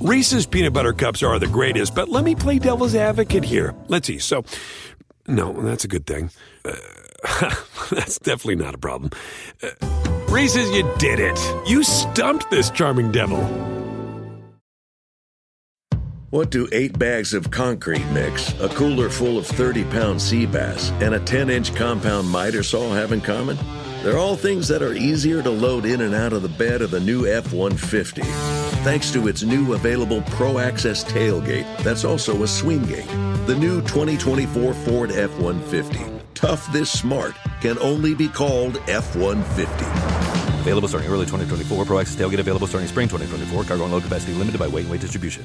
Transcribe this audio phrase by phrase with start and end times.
[0.00, 3.74] Reese's peanut butter cups are the greatest, but let me play devil's advocate here.
[3.88, 4.20] Let's see.
[4.20, 4.44] So,
[5.26, 6.30] no, that's a good thing.
[6.64, 6.76] Uh,
[7.90, 9.10] that's definitely not a problem.
[9.60, 9.70] Uh,
[10.28, 11.38] Reese's, you did it.
[11.68, 13.42] You stumped this charming devil.
[16.30, 20.92] What do eight bags of concrete mix, a cooler full of 30 pound sea bass,
[21.00, 23.56] and a 10 inch compound miter saw have in common?
[24.02, 26.92] They're all things that are easier to load in and out of the bed of
[26.92, 28.22] the new F 150.
[28.84, 33.08] Thanks to its new available Pro Access tailgate that's also a swing gate.
[33.46, 36.22] The new 2024 Ford F 150.
[36.34, 39.84] Tough this smart can only be called F 150.
[40.60, 41.84] Available starting early 2024.
[41.84, 43.64] Pro Access tailgate available starting spring 2024.
[43.64, 45.44] Cargo and load capacity limited by weight and weight distribution.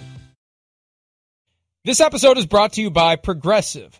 [1.86, 4.00] This episode is brought to you by Progressive.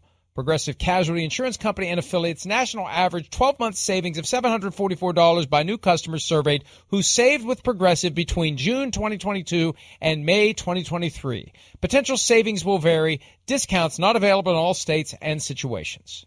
[0.33, 5.77] Progressive Casualty Insurance Company and affiliates national average 12 month savings of $744 by new
[5.77, 11.51] customers surveyed who saved with Progressive between June 2022 and May 2023.
[11.81, 13.19] Potential savings will vary.
[13.45, 16.25] Discounts not available in all states and situations.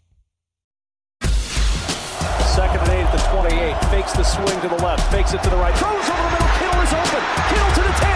[1.23, 3.85] Second and eight at the 28.
[3.91, 5.11] Fakes the swing to the left.
[5.11, 5.75] Fakes it to the right.
[5.77, 6.49] Throws over the middle.
[6.59, 7.23] Kittle is open.
[7.49, 8.14] Kittle to the 10.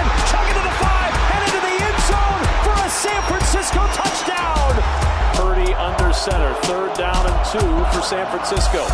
[7.53, 8.85] Two for San Francisco.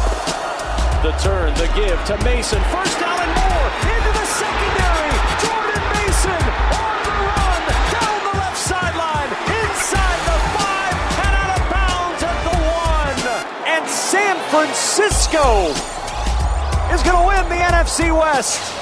[1.03, 2.63] The turn, the give to Mason.
[2.71, 3.69] First down and more.
[3.83, 5.15] Into the secondary.
[5.43, 7.61] Jordan Mason on the run.
[7.91, 9.31] Down the left sideline.
[9.59, 10.95] Inside the five.
[11.27, 13.19] And out of bounds at the one.
[13.75, 15.75] And San Francisco
[16.95, 18.74] is going to win the NFC West.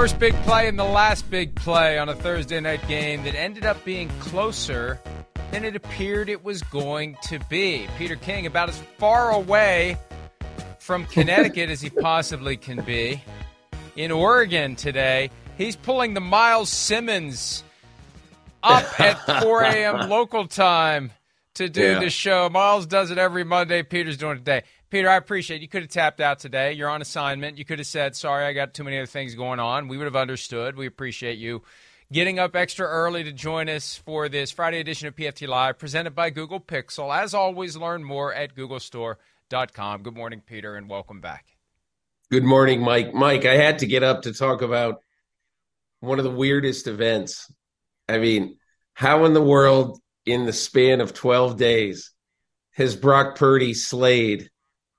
[0.00, 3.66] First big play and the last big play on a Thursday night game that ended
[3.66, 4.96] up being closer
[5.50, 7.88] than it appeared it was going to be.
[7.98, 9.96] Peter King, about as far away
[10.78, 13.20] from Connecticut as he possibly can be.
[13.96, 17.64] In Oregon today, he's pulling the Miles Simmons
[18.62, 20.08] up at 4 a.m.
[20.08, 21.10] local time
[21.54, 21.98] to do yeah.
[21.98, 22.48] the show.
[22.48, 23.82] Miles does it every Monday.
[23.82, 24.62] Peter's doing it today.
[24.90, 25.62] Peter, I appreciate it.
[25.62, 26.72] you could have tapped out today.
[26.72, 27.58] You're on assignment.
[27.58, 30.06] You could have said, "Sorry, I got too many other things going on." We would
[30.06, 30.76] have understood.
[30.76, 31.62] We appreciate you
[32.10, 36.14] getting up extra early to join us for this Friday edition of PFT Live, presented
[36.14, 37.14] by Google Pixel.
[37.14, 40.02] As always, learn more at googlestore.com.
[40.02, 41.44] Good morning, Peter, and welcome back.
[42.30, 43.12] Good morning, Mike.
[43.12, 45.02] Mike, I had to get up to talk about
[46.00, 47.52] one of the weirdest events.
[48.08, 48.58] I mean,
[48.94, 52.12] how in the world, in the span of 12 days,
[52.72, 54.50] has Brock Purdy slayed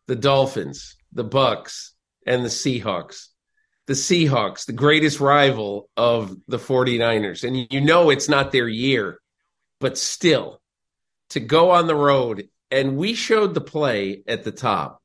[0.09, 1.91] the Dolphins, the Bucs,
[2.25, 3.27] and the Seahawks.
[3.85, 7.43] The Seahawks, the greatest rival of the 49ers.
[7.43, 9.19] And you know it's not their year,
[9.79, 10.61] but still
[11.29, 12.49] to go on the road.
[12.71, 14.99] And we showed the play at the top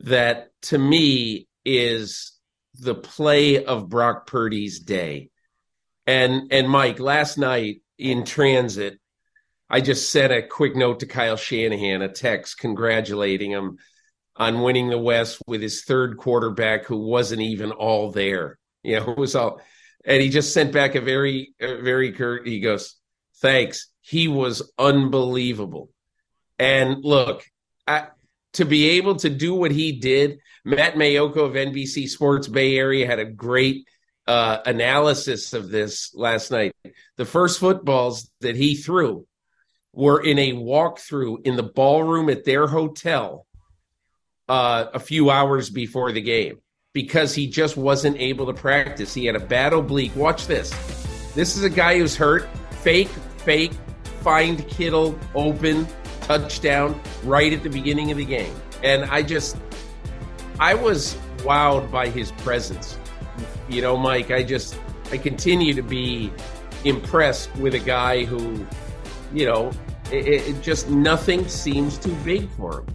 [0.00, 2.32] that to me is
[2.78, 5.28] the play of Brock Purdy's day.
[6.06, 8.98] And and Mike, last night in transit,
[9.68, 13.78] I just sent a quick note to Kyle Shanahan, a text congratulating him
[14.36, 18.58] on winning the West with his third quarterback who wasn't even all there.
[18.82, 19.60] You know, it was all,
[20.04, 22.46] and he just sent back a very, a very curt.
[22.46, 22.96] He goes,
[23.40, 25.88] "Thanks." He was unbelievable.
[26.58, 27.44] And look,
[27.86, 28.08] I,
[28.54, 33.06] to be able to do what he did, Matt Maiocco of NBC Sports Bay Area
[33.06, 33.86] had a great
[34.26, 36.74] uh, analysis of this last night.
[37.16, 39.26] The first footballs that he threw
[39.92, 43.46] were in a walkthrough in the ballroom at their hotel
[44.48, 46.58] uh, a few hours before the game
[46.92, 49.12] because he just wasn't able to practice.
[49.12, 50.14] He had a bad oblique.
[50.16, 50.70] Watch this.
[51.34, 52.48] This is a guy who's hurt.
[52.82, 53.72] Fake, fake,
[54.20, 55.88] find Kittle open,
[56.22, 58.54] touchdown right at the beginning of the game.
[58.82, 59.56] And I just,
[60.60, 62.98] I was wowed by his presence.
[63.68, 64.78] You know, Mike, I just,
[65.10, 66.32] I continue to be
[66.84, 68.64] impressed with a guy who,
[69.32, 69.72] you know,
[70.12, 72.86] it, it just nothing seems too big for him.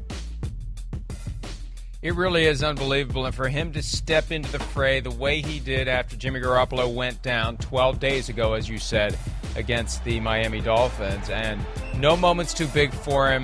[2.01, 3.25] It really is unbelievable.
[3.25, 6.94] And for him to step into the fray the way he did after Jimmy Garoppolo
[6.94, 9.18] went down 12 days ago, as you said,
[9.57, 11.60] against the Miami Dolphins, and
[11.98, 13.44] no moment's too big for him.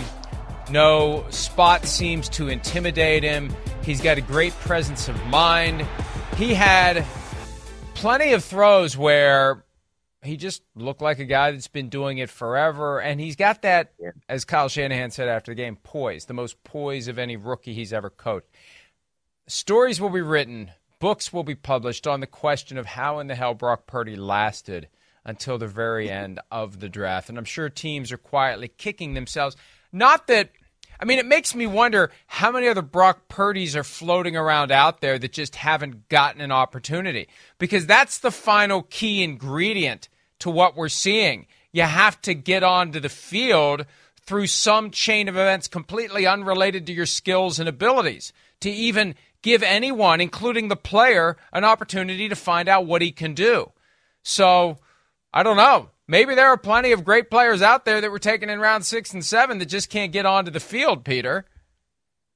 [0.69, 3.53] No spot seems to intimidate him.
[3.83, 5.85] He's got a great presence of mind.
[6.37, 7.05] He had
[7.93, 9.64] plenty of throws where
[10.25, 12.99] he just looked like a guy that's been doing it forever.
[12.99, 14.11] And he's got that, yeah.
[14.27, 17.93] as Kyle Shanahan said after the game, poise, the most poise of any rookie he's
[17.93, 18.47] ever coached.
[19.47, 23.35] Stories will be written, books will be published on the question of how in the
[23.35, 24.87] hell Brock Purdy lasted
[25.23, 27.29] until the very end of the draft.
[27.29, 29.55] And I'm sure teams are quietly kicking themselves.
[29.91, 30.49] Not that
[30.99, 35.01] I mean, it makes me wonder how many other Brock Purdy's are floating around out
[35.01, 37.27] there that just haven't gotten an opportunity.
[37.57, 40.09] Because that's the final key ingredient
[40.45, 41.47] to what we're seeing.
[41.71, 43.87] You have to get onto the field
[44.27, 49.63] through some chain of events completely unrelated to your skills and abilities to even give
[49.63, 53.71] anyone, including the player, an opportunity to find out what he can do.
[54.21, 54.77] So,
[55.33, 55.89] I don't know.
[56.07, 59.15] Maybe there are plenty of great players out there that were taken in round six
[59.15, 61.45] and seven that just can't get onto the field, Peter.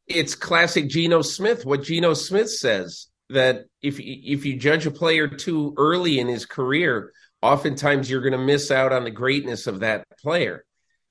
[0.08, 1.64] It's classic Geno Smith.
[1.64, 6.48] What Geno Smith says that if if you judge a player too early in his
[6.48, 10.66] career, oftentimes you're going to miss out on the greatness of that player.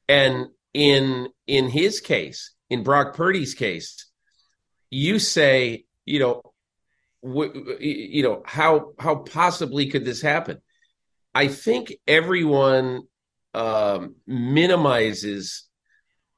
[0.08, 4.06] And in in his case, in Brock Purdy's case,
[4.90, 6.42] you say, you know,
[7.80, 10.60] you know how how possibly could this happen?
[11.34, 13.02] I think everyone
[13.54, 15.64] um, minimizes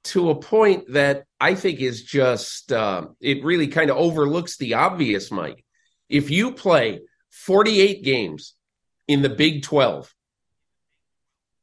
[0.02, 4.74] to a point that I think is just uh, it really kind of overlooks the
[4.74, 5.64] obvious, Mike.
[6.08, 7.00] If you play
[7.30, 8.54] 48 games
[9.10, 10.12] in the Big 12,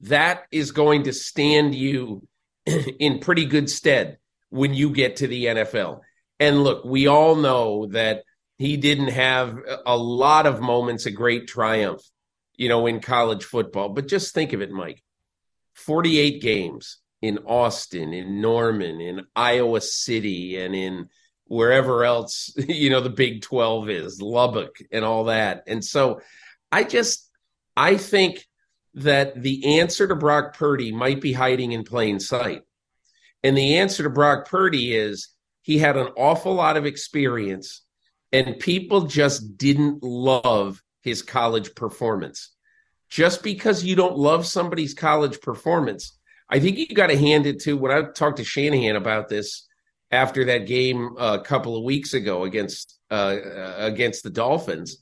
[0.01, 2.27] that is going to stand you
[2.65, 4.17] in pretty good stead
[4.49, 6.01] when you get to the NFL.
[6.39, 8.23] And look, we all know that
[8.57, 12.01] he didn't have a lot of moments of great triumph
[12.57, 13.89] you know, in college football.
[13.89, 15.01] But just think of it, Mike
[15.75, 21.09] 48 games in Austin, in Norman, in Iowa City, and in
[21.45, 25.63] wherever else, you know, the Big 12 is, Lubbock, and all that.
[25.67, 26.21] And so
[26.71, 27.26] I just,
[27.77, 28.45] I think
[28.95, 32.63] that the answer to Brock Purdy might be hiding in plain sight.
[33.43, 35.29] And the answer to Brock Purdy is
[35.61, 37.83] he had an awful lot of experience,
[38.31, 42.49] and people just didn't love his college performance.
[43.09, 46.17] Just because you don't love somebody's college performance,
[46.49, 49.67] I think you got to hand it to when I talked to Shanahan about this
[50.09, 53.37] after that game a couple of weeks ago against uh,
[53.77, 54.97] against the Dolphins.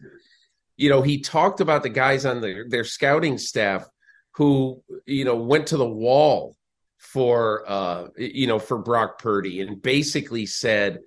[0.78, 3.88] You know, he talked about the guys on the, their scouting staff
[4.36, 6.58] who you know went to the wall
[6.98, 11.00] for uh, you know for Brock Purdy and basically said,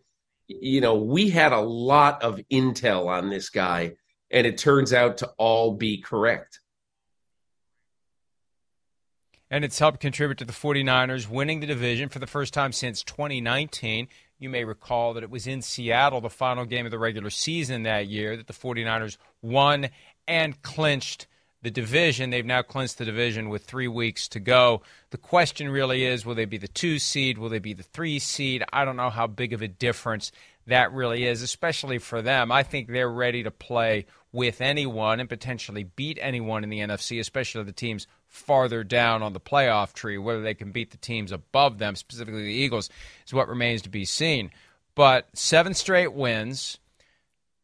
[0.46, 3.92] you know, we had a lot of intel on this guy
[4.30, 6.60] and it turns out to all be correct.
[9.50, 13.02] And it's helped contribute to the 49ers winning the division for the first time since
[13.02, 14.08] 2019.
[14.38, 17.82] You may recall that it was in Seattle, the final game of the regular season
[17.82, 19.88] that year, that the 49ers won
[20.28, 21.26] and clinched
[21.62, 22.30] the division.
[22.30, 24.82] They've now clinched the division with three weeks to go.
[25.10, 27.38] The question really is will they be the two seed?
[27.38, 28.62] Will they be the three seed?
[28.72, 30.30] I don't know how big of a difference
[30.68, 32.52] that really is, especially for them.
[32.52, 37.18] I think they're ready to play with anyone and potentially beat anyone in the NFC,
[37.18, 40.18] especially the teams farther down on the playoff tree.
[40.18, 42.90] Whether they can beat the teams above them, specifically the Eagles,
[43.26, 44.50] is what remains to be seen.
[44.94, 46.78] But seven straight wins.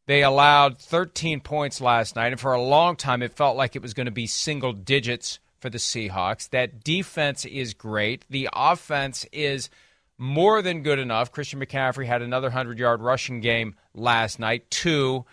[0.06, 3.82] They allowed 13 points last night, and for a long time it felt like it
[3.82, 6.50] was going to be single digits for the Seahawks.
[6.50, 8.26] That defense is great.
[8.28, 9.70] The offense is
[10.18, 11.32] more than good enough.
[11.32, 15.24] Christian McCaffrey had another 100 yard rushing game last night, two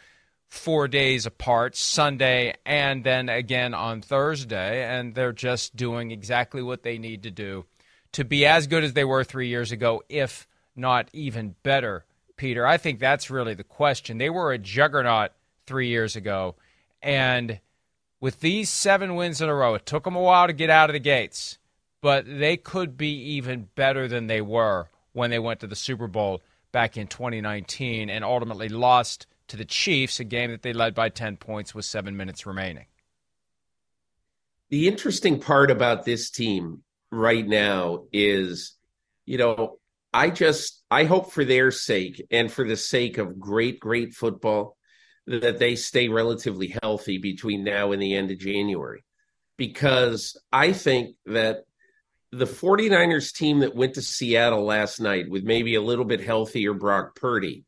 [0.51, 4.83] four days apart, Sunday and then again on Thursday.
[4.83, 7.65] And they're just doing exactly what they need to do
[8.11, 12.67] to be as good as they were three years ago, if not even better, Peter.
[12.67, 14.17] I think that's really the question.
[14.17, 15.31] They were a juggernaut
[15.65, 16.55] three years ago.
[17.01, 17.61] And
[18.19, 20.89] with these seven wins in a row, it took them a while to get out
[20.89, 21.57] of the gates
[22.01, 26.07] but they could be even better than they were when they went to the Super
[26.07, 26.41] Bowl
[26.71, 31.09] back in 2019 and ultimately lost to the Chiefs, a game that they led by
[31.09, 32.85] 10 points with seven minutes remaining.
[34.69, 38.73] The interesting part about this team right now is,
[39.25, 39.79] you know,
[40.13, 44.77] I just I hope for their sake and for the sake of great, great football
[45.27, 49.03] that they stay relatively healthy between now and the end of January.
[49.57, 51.65] Because I think that
[52.31, 56.73] the 49ers team that went to Seattle last night with maybe a little bit healthier
[56.73, 57.65] Brock Purdy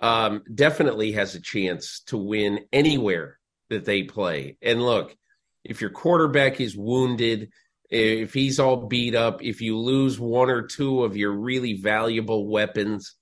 [0.00, 3.38] um, definitely has a chance to win anywhere
[3.70, 4.56] that they play.
[4.60, 5.16] And look,
[5.62, 7.50] if your quarterback is wounded,
[7.88, 12.48] if he's all beat up, if you lose one or two of your really valuable
[12.48, 13.14] weapons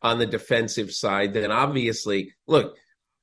[0.00, 2.76] on the defensive side, then obviously, look,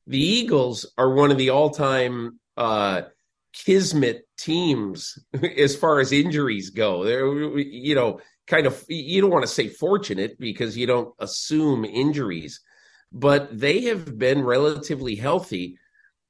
[0.05, 3.03] the Eagles are one of the all time uh,
[3.53, 5.19] kismet teams
[5.57, 7.03] as far as injuries go.
[7.03, 11.85] They're, you know, kind of, you don't want to say fortunate because you don't assume
[11.85, 12.61] injuries,
[13.11, 15.77] but they have been relatively healthy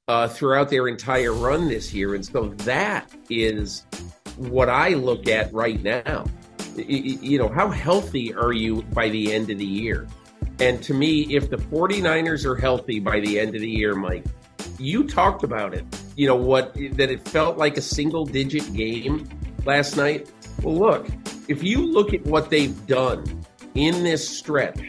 [0.08, 2.16] uh, throughout their entire run this year.
[2.16, 3.86] And so that is
[4.38, 6.26] what I look at right now.
[6.76, 10.08] You know, how healthy are you by the end of the year?
[10.60, 14.26] And to me, if the 49ers are healthy by the end of the year, Mike,
[14.80, 15.86] you talked about it.
[16.18, 19.30] You know what that it felt like a single digit game
[19.66, 20.32] last night.
[20.64, 21.08] Well, look,
[21.48, 23.46] if you look at what they've done
[23.76, 24.82] in this stretch,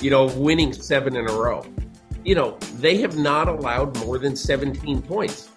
[0.00, 1.66] you know, winning seven in a row,
[2.24, 5.50] you know, they have not allowed more than 17 points.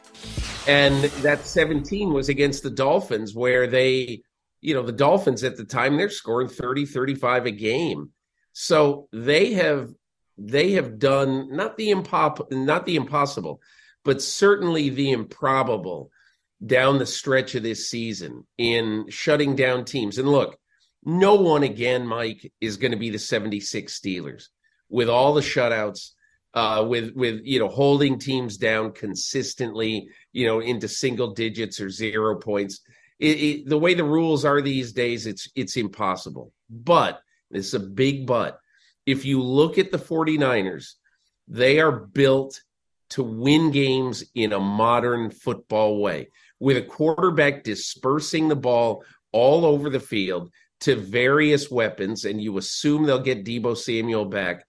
[0.67, 4.23] And that 17 was against the Dolphins, where they,
[4.61, 8.09] you know, the Dolphins at the time, they're scoring 30, 35 a game.
[8.53, 9.93] So they have
[10.39, 13.61] they have done not the impop not the impossible,
[14.03, 16.11] but certainly the improbable
[16.65, 20.17] down the stretch of this season in shutting down teams.
[20.17, 20.57] And look,
[21.03, 24.45] no one again, Mike, is going to be the 76 Steelers
[24.89, 26.11] with all the shutouts,
[26.53, 31.89] uh, with with you know holding teams down consistently, you know, into single digits or
[31.89, 32.81] zero points.
[33.19, 36.51] It, it, the way the rules are these days, it's it's impossible.
[36.69, 38.59] But this is a big but.
[39.05, 40.93] If you look at the 49ers,
[41.47, 42.61] they are built
[43.09, 49.65] to win games in a modern football way with a quarterback dispersing the ball all
[49.65, 50.51] over the field
[50.81, 54.65] to various weapons, and you assume they'll get Deebo Samuel back.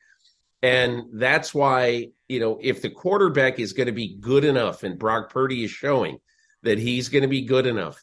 [0.63, 4.99] And that's why, you know, if the quarterback is going to be good enough, and
[4.99, 6.19] Brock Purdy is showing
[6.63, 8.03] that he's going to be good enough,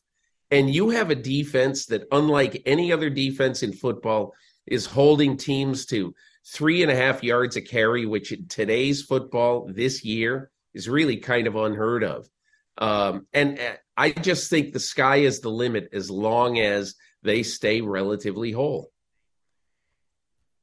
[0.50, 4.34] and you have a defense that, unlike any other defense in football,
[4.66, 6.14] is holding teams to
[6.48, 11.18] three and a half yards a carry, which in today's football this year is really
[11.18, 12.30] kind of unheard of.
[12.78, 17.44] Um, and uh, I just think the sky is the limit as long as they
[17.44, 18.92] stay relatively whole.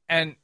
[0.07, 0.35] And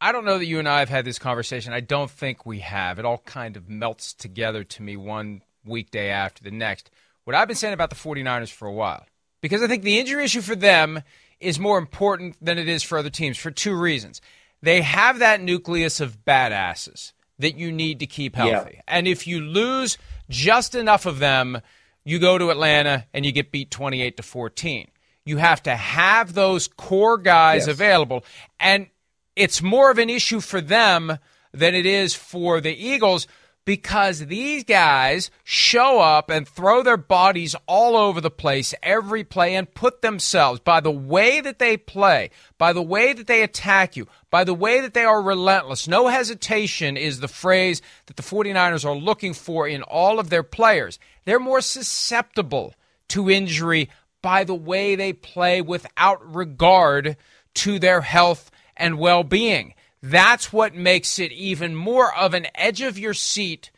[0.00, 1.72] I don't know that you and I have had this conversation.
[1.72, 2.98] I don't think we have.
[2.98, 6.90] It all kind of melts together to me one weekday after the next.
[7.24, 9.06] What I've been saying about the 49ers for a while,
[9.40, 11.02] because I think the injury issue for them
[11.40, 14.20] is more important than it is for other teams for two reasons
[14.62, 18.74] they have that nucleus of badasses that you need to keep healthy.
[18.74, 18.82] Yeah.
[18.88, 19.98] And if you lose
[20.28, 21.60] just enough of them,
[22.04, 24.88] you go to Atlanta and you get beat 28 to 14.
[25.24, 27.68] You have to have those core guys yes.
[27.68, 28.24] available.
[28.58, 28.88] And
[29.36, 31.18] it's more of an issue for them
[31.52, 33.26] than it is for the Eagles
[33.68, 39.54] because these guys show up and throw their bodies all over the place every play
[39.54, 43.94] and put themselves by the way that they play, by the way that they attack
[43.94, 45.86] you, by the way that they are relentless.
[45.86, 50.42] No hesitation is the phrase that the 49ers are looking for in all of their
[50.42, 50.98] players.
[51.26, 52.72] They're more susceptible
[53.08, 53.90] to injury
[54.22, 57.18] by the way they play without regard
[57.56, 59.74] to their health and well being.
[60.02, 63.70] That's what makes it even more of an edge of your seat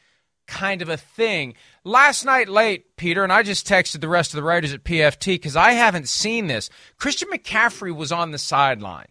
[0.47, 1.55] kind of a thing.
[1.85, 5.35] Last night late, Peter, and I just texted the rest of the writers at PFT
[5.35, 6.69] because I haven't seen this.
[6.99, 9.09] Christian McCaffrey was on the sideline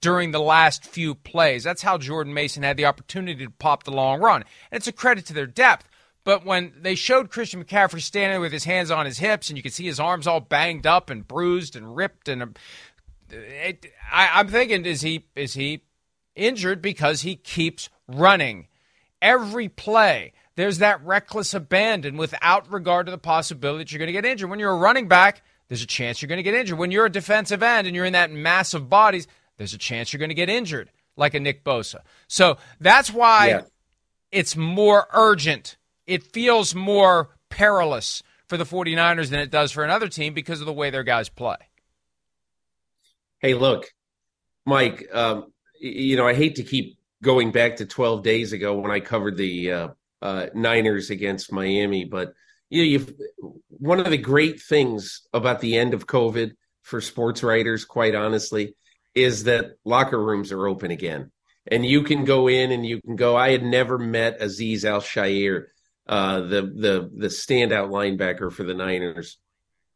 [0.00, 1.64] during the last few plays.
[1.64, 4.44] That's how Jordan Mason had the opportunity to pop the long run.
[4.70, 5.88] And it's a credit to their depth.
[6.22, 9.62] But when they showed Christian McCaffrey standing with his hands on his hips and you
[9.62, 12.46] could see his arms all banged up and bruised and ripped and uh,
[13.30, 15.82] it, I, I'm thinking, is he is he
[16.36, 18.68] injured because he keeps running.
[19.20, 24.12] Every play, there's that reckless abandon without regard to the possibility that you're going to
[24.12, 24.50] get injured.
[24.50, 26.78] When you're a running back, there's a chance you're going to get injured.
[26.78, 29.26] When you're a defensive end and you're in that mass of bodies,
[29.56, 32.00] there's a chance you're going to get injured, like a Nick Bosa.
[32.28, 33.62] So that's why yeah.
[34.30, 35.76] it's more urgent.
[36.06, 40.66] It feels more perilous for the 49ers than it does for another team because of
[40.66, 41.56] the way their guys play.
[43.40, 43.92] Hey, look,
[44.64, 48.90] Mike, um, you know, I hate to keep going back to 12 days ago when
[48.90, 49.88] I covered the uh,
[50.22, 52.34] uh, Niners against Miami, but
[52.70, 53.14] you know, you've,
[53.68, 56.52] one of the great things about the end of COVID
[56.82, 58.74] for sports writers, quite honestly,
[59.14, 61.30] is that locker rooms are open again,
[61.66, 63.36] and you can go in and you can go.
[63.36, 65.66] I had never met Azeez Al-Shaair,
[66.08, 69.38] uh, the the the standout linebacker for the Niners,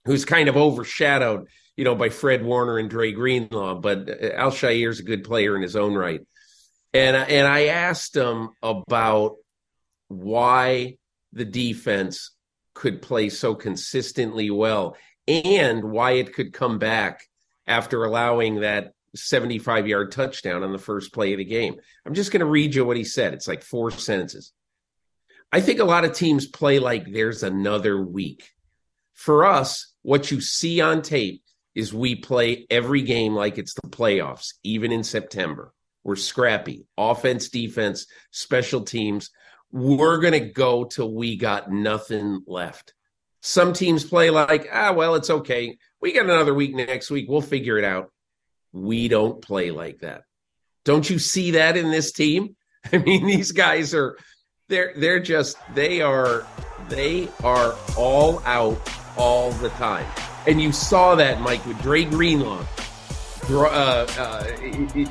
[0.05, 1.49] who's kind of overshadowed
[1.81, 5.57] you know, by Fred Warner and Dre Greenlaw, but uh, Al-Shaair is a good player
[5.57, 6.21] in his own right.
[6.93, 9.37] And and I asked him about
[10.09, 10.99] why
[11.33, 12.33] the defense
[12.75, 14.95] could play so consistently well
[15.27, 17.23] and why it could come back
[17.67, 21.77] after allowing that 75 yard touchdown on the first play of the game.
[22.05, 23.33] I'm just going to read you what he said.
[23.33, 24.53] It's like four sentences.
[25.51, 28.51] I think a lot of teams play like there's another week
[29.15, 31.43] For us, what you see on tape
[31.75, 35.73] is we play every game like it's the playoffs, even in September.
[36.03, 39.31] We're scrappy, offense, defense, special teams.
[39.71, 42.95] We're going to go till we got nothing left.
[43.43, 45.79] Some teams play like, ah, well, it's okay.
[46.01, 47.27] We got another week next week.
[47.29, 48.11] We'll figure it out.
[48.73, 50.23] We don't play like that.
[50.85, 52.57] Don't you see that in this team?
[52.93, 54.17] I mean, these guys are
[54.69, 56.47] they're they're just they are
[56.89, 58.81] they are all out
[59.17, 60.07] all the time.
[60.47, 62.65] And you saw that, Mike, with Dre Greenlaw,
[63.51, 64.47] uh, uh,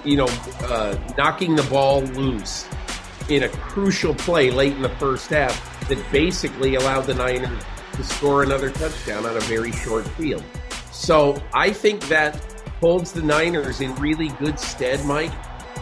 [0.03, 0.27] you know,
[0.61, 2.67] uh, knocking the ball loose
[3.29, 8.03] in a crucial play late in the first half that basically allowed the Niners to
[8.03, 10.43] score another touchdown on a very short field.
[10.91, 12.35] So I think that
[12.79, 15.33] holds the Niners in really good stead, Mike.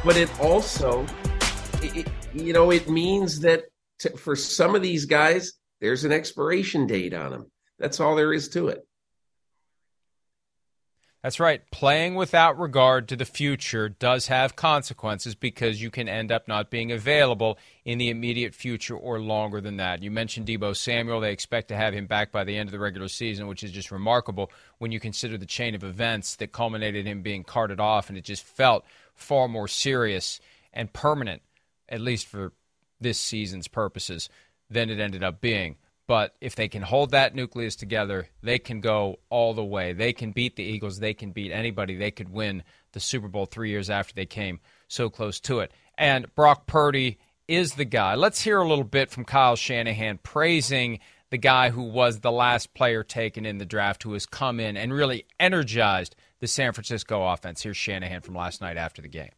[0.03, 1.05] But it also,
[1.81, 3.63] it, you know, it means that
[3.99, 7.51] to, for some of these guys, there's an expiration date on them.
[7.79, 8.86] That's all there is to it.
[11.27, 11.61] That's right.
[11.71, 16.69] Playing without regard to the future does have consequences because you can end up not
[16.69, 20.01] being available in the immediate future or longer than that.
[20.01, 21.19] You mentioned Deebo Samuel.
[21.19, 23.73] They expect to have him back by the end of the regular season, which is
[23.73, 27.81] just remarkable when you consider the chain of events that culminated in him being carted
[27.81, 30.39] off, and it just felt far more serious
[30.71, 31.41] and permanent,
[31.89, 32.53] at least for
[33.01, 34.29] this season's purposes,
[34.69, 35.75] than it ended up being.
[36.07, 39.91] But if they can hold that nucleus together, they can go all the way.
[39.91, 40.99] They can beat the Eagles.
[40.99, 41.95] They can beat anybody.
[41.95, 45.71] They could win the Super Bowl three years after they came so close to it.
[45.97, 48.15] And Brock Purdy is the guy.
[48.15, 50.99] Let's hear a little bit from Kyle Shanahan praising
[51.29, 54.77] the guy who was the last player taken in the draft who has come in
[54.77, 57.63] and really energized the San Francisco offense.
[57.63, 59.31] Here's Shanahan from last night after the game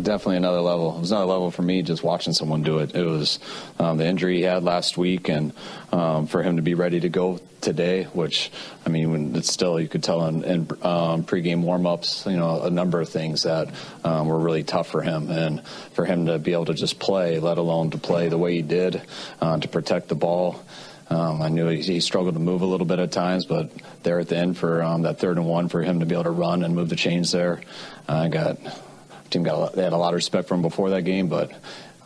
[0.00, 0.96] definitely another level.
[0.96, 2.94] It was another level for me just watching someone do it.
[2.94, 3.38] It was
[3.78, 5.52] um, the injury he had last week, and
[5.92, 8.50] um, for him to be ready to go today, which
[8.86, 12.70] I mean, it's still you could tell in, in um, pregame warmups, you know, a
[12.70, 13.68] number of things that
[14.04, 17.40] um, were really tough for him, and for him to be able to just play,
[17.40, 19.02] let alone to play the way he did,
[19.40, 20.62] uh, to protect the ball.
[21.10, 23.70] Um, I knew he, he, struggled to move a little bit at times, but
[24.02, 26.24] there at the end for um, that third and one, for him to be able
[26.24, 27.62] to run and move the chains there,
[28.06, 28.58] I got
[29.30, 31.52] team got lot, they had a lot of respect for him before that game, but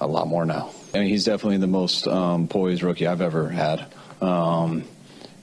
[0.00, 0.70] a lot more now.
[0.94, 3.86] I mean, he's definitely the most um, poised rookie I've ever had.
[4.20, 4.84] Um,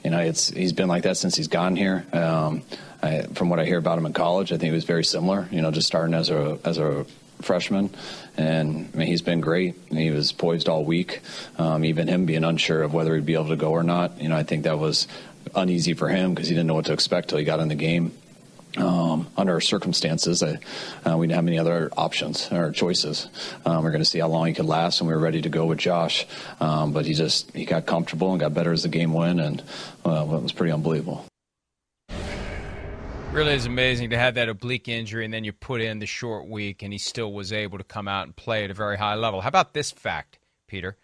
[0.03, 2.05] you know, it's he's been like that since he's gotten here.
[2.13, 2.63] Um,
[3.01, 5.47] I, from what I hear about him in college, I think he was very similar.
[5.51, 7.05] You know, just starting as a as a
[7.41, 7.89] freshman,
[8.37, 9.75] and I mean, he's been great.
[9.89, 11.21] He was poised all week.
[11.57, 14.21] Um, even him being unsure of whether he'd be able to go or not.
[14.21, 15.07] You know, I think that was
[15.55, 17.75] uneasy for him because he didn't know what to expect till he got in the
[17.75, 18.11] game
[18.77, 20.57] um, under circumstances, uh,
[21.05, 23.27] uh, we didn't have any other options or choices.
[23.65, 25.41] Um, we are going to see how long he could last, and we were ready
[25.41, 26.27] to go with Josh.
[26.59, 29.63] Um, but he just he got comfortable and got better as the game went, and
[30.05, 31.25] uh, it was pretty unbelievable.
[33.31, 36.47] Really is amazing to have that oblique injury, and then you put in the short
[36.47, 39.15] week, and he still was able to come out and play at a very high
[39.15, 39.41] level.
[39.41, 40.97] How about this fact, Peter?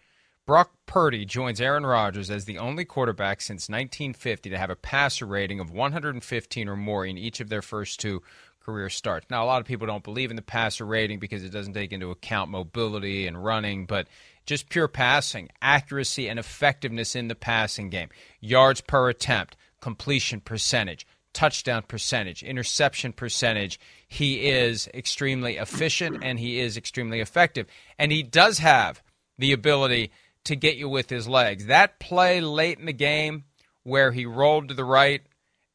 [0.46, 5.26] Brock Purdy joins Aaron Rodgers as the only quarterback since 1950 to have a passer
[5.26, 8.22] rating of 115 or more in each of their first two
[8.60, 9.26] career starts.
[9.28, 11.92] Now, a lot of people don't believe in the passer rating because it doesn't take
[11.92, 14.06] into account mobility and running, but
[14.46, 21.08] just pure passing, accuracy, and effectiveness in the passing game, yards per attempt, completion percentage,
[21.32, 23.80] touchdown percentage, interception percentage.
[24.06, 27.66] He is extremely efficient and he is extremely effective.
[27.98, 29.02] And he does have
[29.38, 30.12] the ability
[30.46, 31.66] to get you with his legs.
[31.66, 33.44] That play late in the game
[33.82, 35.22] where he rolled to the right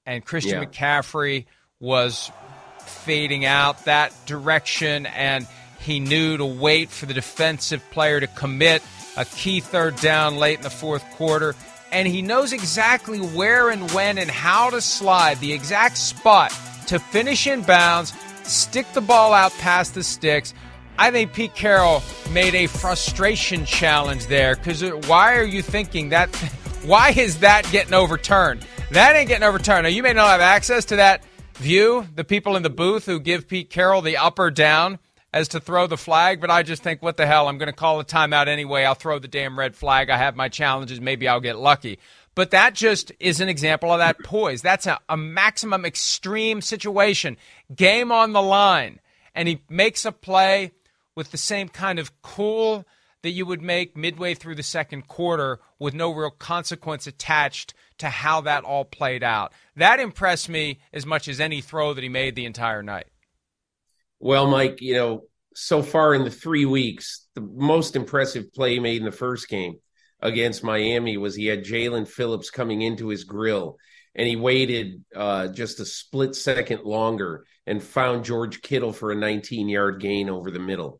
[0.05, 0.67] and Christian yeah.
[0.67, 1.45] McCaffrey
[1.79, 2.31] was
[2.79, 5.47] fading out that direction and
[5.79, 8.83] he knew to wait for the defensive player to commit
[9.17, 11.55] a key third down late in the fourth quarter
[11.91, 16.51] and he knows exactly where and when and how to slide the exact spot
[16.87, 20.53] to finish in bounds, stick the ball out past the sticks.
[20.97, 26.33] I think Pete Carroll made a frustration challenge there because why are you thinking that?
[26.83, 28.65] Why is that getting overturned?
[28.89, 29.83] That ain't getting overturned.
[29.83, 31.23] Now, you may not have access to that
[31.53, 34.97] view, the people in the booth who give Pete Carroll the up or down
[35.33, 37.47] as to throw the flag, but I just think, what the hell?
[37.47, 38.83] I'm going to call a timeout anyway.
[38.83, 40.09] I'll throw the damn red flag.
[40.09, 40.99] I have my challenges.
[40.99, 41.99] Maybe I'll get lucky.
[42.35, 44.61] But that just is an example of that poise.
[44.61, 47.37] That's a, a maximum extreme situation.
[47.73, 48.99] Game on the line.
[49.35, 50.71] And he makes a play
[51.15, 52.85] with the same kind of cool
[53.23, 58.09] that you would make midway through the second quarter with no real consequence attached to
[58.09, 59.53] how that all played out.
[59.75, 63.07] That impressed me as much as any throw that he made the entire night.
[64.19, 68.99] Well, Mike, you know, so far in the three weeks, the most impressive play made
[68.99, 69.75] in the first game
[70.21, 73.77] against Miami was he had Jaelan Phillips coming into his grill
[74.15, 79.15] and he waited uh, just a split second longer and found George Kittle for a
[79.15, 80.99] 19 yard gain over the middle.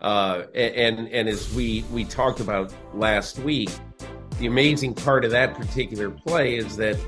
[0.00, 3.70] Uh, and and as we we talked about last week,
[4.38, 6.98] the amazing part of that particular play is that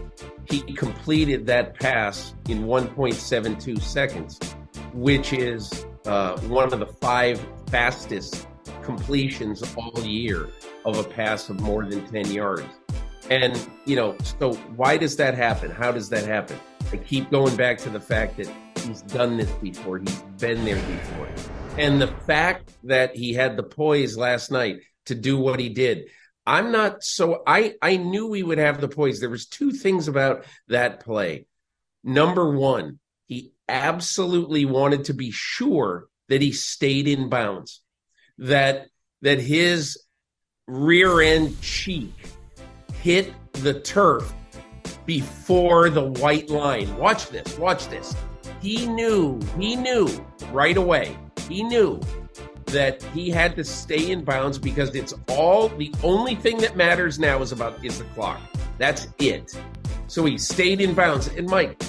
[0.48, 4.38] he completed that pass in 1.72 seconds,
[4.94, 8.46] which is uh, one of the five fastest
[8.82, 10.48] completions all year
[10.84, 12.64] of a pass of more than 10 yards.
[13.30, 15.70] And, you know, so why does that happen?
[15.70, 16.58] How does that happen?
[16.92, 18.48] I keep going back to the fact that
[18.84, 21.28] he's done this before, he's been there before.
[21.76, 26.08] And the fact that he had the poise last night to do what he did.
[26.46, 29.18] I'm not so I I knew we would have the poise.
[29.18, 31.46] There was two things about that play.
[32.04, 37.82] Number 1, he absolutely wanted to be sure that he stayed in bounds.
[38.38, 38.88] That
[39.22, 39.98] that his
[40.68, 42.14] rear end cheek
[43.06, 44.34] hit the turf
[45.04, 46.92] before the white line.
[46.96, 48.16] Watch this, watch this.
[48.60, 50.08] He knew, he knew
[50.50, 51.16] right away,
[51.48, 52.00] he knew
[52.64, 57.16] that he had to stay in bounds because it's all the only thing that matters
[57.20, 58.40] now is about is the clock.
[58.76, 59.56] That's it.
[60.08, 61.28] So he stayed in bounds.
[61.28, 61.80] And Mike,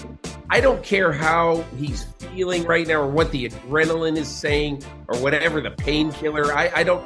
[0.51, 5.17] I don't care how he's feeling right now or what the adrenaline is saying or
[5.17, 6.53] whatever the painkiller.
[6.53, 7.01] I, I don't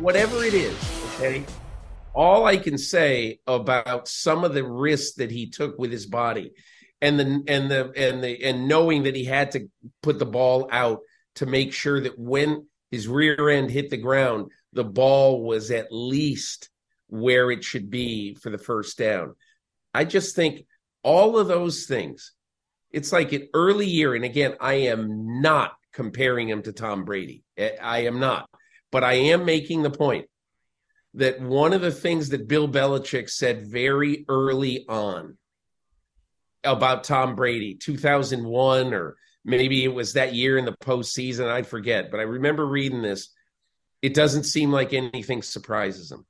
[0.00, 0.74] whatever it is,
[1.16, 1.44] okay?
[2.14, 6.52] All I can say about some of the risks that he took with his body
[7.00, 9.68] and the and the and the and knowing that he had to
[10.02, 11.00] put the ball out
[11.36, 15.88] to make sure that when his rear end hit the ground, the ball was at
[15.90, 16.68] least
[17.08, 19.34] where it should be for the first down.
[19.94, 20.66] I just think
[21.02, 22.32] all of those things,
[22.90, 24.14] it's like an early year.
[24.14, 27.42] And again, I am not comparing him to Tom Brady.
[27.58, 28.48] I am not.
[28.92, 30.26] But I am making the point
[31.14, 35.36] that one of the things that Bill Belichick said very early on
[36.62, 42.10] about Tom Brady, 2001, or maybe it was that year in the postseason, I forget,
[42.10, 43.30] but I remember reading this.
[44.02, 46.24] It doesn't seem like anything surprises him.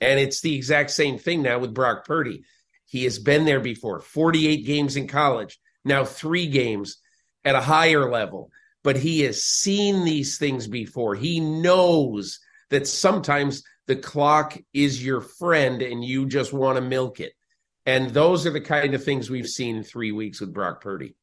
[0.00, 2.44] And it's the exact same thing now with Brock Purdy.
[2.86, 6.98] He has been there before 48 games in college, now three games
[7.44, 8.50] at a higher level,
[8.84, 11.14] but he has seen these things before.
[11.14, 12.38] He knows
[12.70, 17.32] that sometimes the clock is your friend and you just want to milk it.
[17.86, 21.14] And those are the kind of things we've seen in three weeks with Brock Purdy.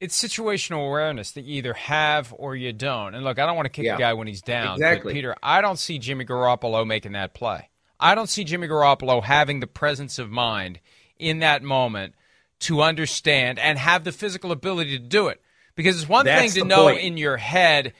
[0.00, 3.14] It's situational awareness that you either have or you don't.
[3.14, 3.94] And look, I don't want to kick Yeah.
[3.94, 4.74] a guy when he's down.
[4.74, 5.14] Exactly.
[5.14, 7.70] Peter, I don't see Jimmy Garoppolo making that play.
[7.98, 10.80] I don't see Jimmy Garoppolo having the presence of mind
[11.16, 12.14] in that moment
[12.60, 15.40] to understand and have the physical ability to do it.
[15.76, 17.00] Because it's one That's thing to know point.
[17.00, 17.94] in your head,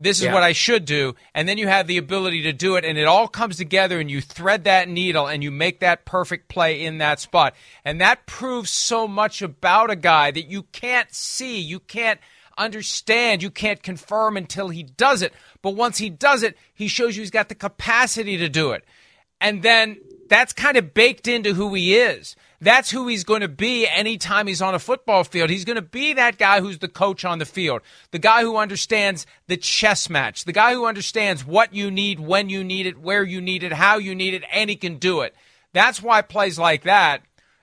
[0.00, 0.34] this is Yeah.
[0.34, 3.06] what I should do, and then you have the ability to do it, and it
[3.06, 6.98] all comes together, and you thread that needle, and you make that perfect play in
[6.98, 7.54] that spot.
[7.84, 12.20] And that proves so much about a guy that you can't see, you can't
[12.56, 15.32] understand, you can't confirm until he does it.
[15.62, 18.84] But once he does it, he shows you he's got the capacity to do it.
[19.40, 22.36] And then that's kind of baked into who he is.
[22.60, 25.48] That's who he's going to be anytime he's on a football field.
[25.48, 28.56] He's going to be that guy who's the coach on the field, the guy who
[28.56, 32.98] understands the chess match, the guy who understands what you need, when you need it,
[32.98, 35.36] where you need it, how you need it, and he can do it.
[35.72, 37.22] That's why plays like that,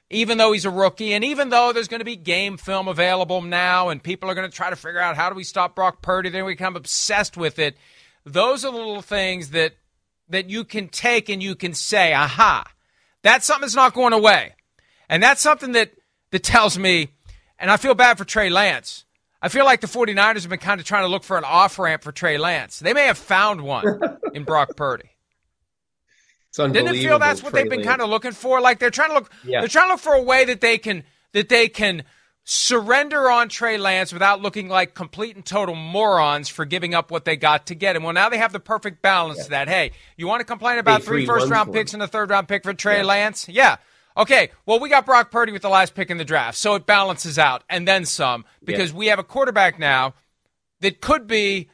[0.10, 3.41] even though he's a rookie, and even though there's going to be game film available
[3.41, 6.01] now, and people are going to try to figure out how do we stop Brock
[6.01, 7.75] Purdy, then we become obsessed with it.
[8.23, 9.73] Those are the little things that
[10.29, 12.65] that you can take and you can say, aha,
[13.21, 14.55] that's something that's not going away.
[15.10, 15.91] And that's something that,
[16.32, 17.10] that tells me,
[17.60, 19.06] and I feel bad for Trey Lance.
[19.41, 21.78] I feel like the 49ers have been kind of trying to look for an off
[21.78, 22.80] ramp for Trey Lance.
[22.80, 23.86] They may have found one
[24.34, 25.10] in Brock Purdy.
[26.50, 26.94] It's unbelievable.
[26.94, 27.89] Didn't it feel that's what Trey they've been Lance.
[27.89, 28.62] kind of looking for?
[28.62, 29.60] Like they're trying to look Yeah.
[29.60, 32.04] they're trying to look for a way that they can that they can
[32.46, 37.26] surrender on Trey Lance without looking like complete and total morons for giving up what
[37.26, 38.04] they got to get him.
[38.04, 39.68] Well, now they have the perfect balance to that.
[39.68, 42.63] Hey, you want to complain about three first round picks and a third round pick
[42.63, 43.04] for Trey Yeah.
[43.04, 43.50] Lance?
[43.50, 43.78] Yeah.
[44.17, 46.86] Okay, well, we got Brock Purdy with the last pick in the draft, so it
[46.86, 50.13] balances out and then some because we have a quarterback now
[50.80, 51.69] that could be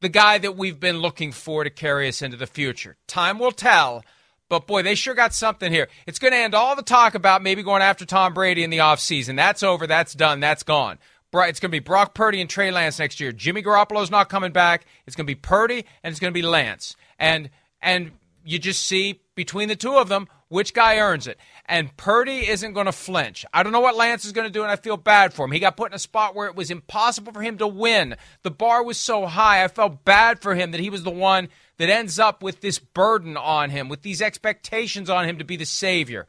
[0.00, 2.96] the guy that we've been looking for to carry us into the future.
[3.06, 4.04] Time will tell,
[4.48, 5.88] but boy, they sure got something here.
[6.06, 8.78] It's going to end all the talk about maybe going after Tom Brady in the
[8.78, 9.36] offseason.
[9.36, 10.98] That's over, that's done, that's gone.
[11.34, 13.30] It's going to be Brock Purdy and Trey Lance next year.
[13.30, 14.86] Jimmy Garoppolo's not coming back.
[15.06, 16.96] It's going to be Purdy and it's going to be Lance.
[17.18, 17.50] And
[17.82, 18.12] and
[18.42, 21.38] you just see between the two of them which guy earns it.
[21.68, 23.44] And Purdy isn't going to flinch.
[23.52, 25.50] I don't know what Lance is going to do, and I feel bad for him.
[25.50, 28.14] He got put in a spot where it was impossible for him to win.
[28.42, 29.64] The bar was so high.
[29.64, 31.48] I felt bad for him that he was the one
[31.78, 35.56] that ends up with this burden on him, with these expectations on him to be
[35.56, 36.28] the savior.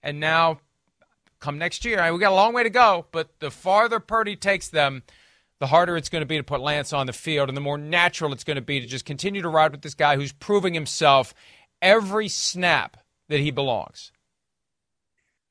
[0.00, 0.60] And now,
[1.40, 4.68] come next year, we got a long way to go, but the farther Purdy takes
[4.68, 5.02] them,
[5.58, 7.78] the harder it's going to be to put Lance on the field, and the more
[7.78, 10.72] natural it's going to be to just continue to ride with this guy who's proving
[10.72, 11.34] himself
[11.82, 12.96] every snap
[13.28, 14.12] that he belongs.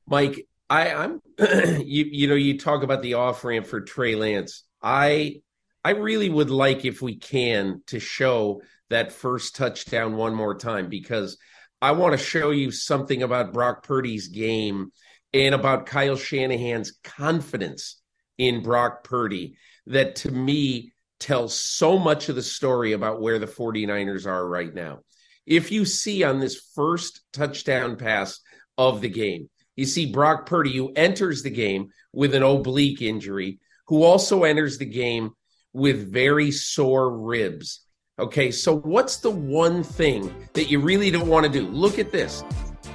[0.08, 4.64] Mike, I, I'm you you know you talk about the off ramp for Trey Lance.
[4.82, 5.42] I
[5.84, 10.90] I really would like if we can to show that first touchdown one more time
[10.90, 11.38] because
[11.82, 14.92] I want to show you something about Brock Purdy's game
[15.34, 18.02] and about Kyle Shanahan's confidence
[18.38, 23.48] in Brock Purdy that to me tells so much of the story about where the
[23.48, 25.00] 49ers are right now.
[25.46, 28.40] If you see on this first touchdown pass
[28.78, 33.60] of the game, you see Brock Purdy, who enters the game with an oblique injury,
[33.88, 35.32] who also enters the game
[35.72, 37.82] with very sore ribs.
[38.20, 41.68] Okay, so what's the one thing that you really don't want to do?
[41.68, 42.44] Look at this.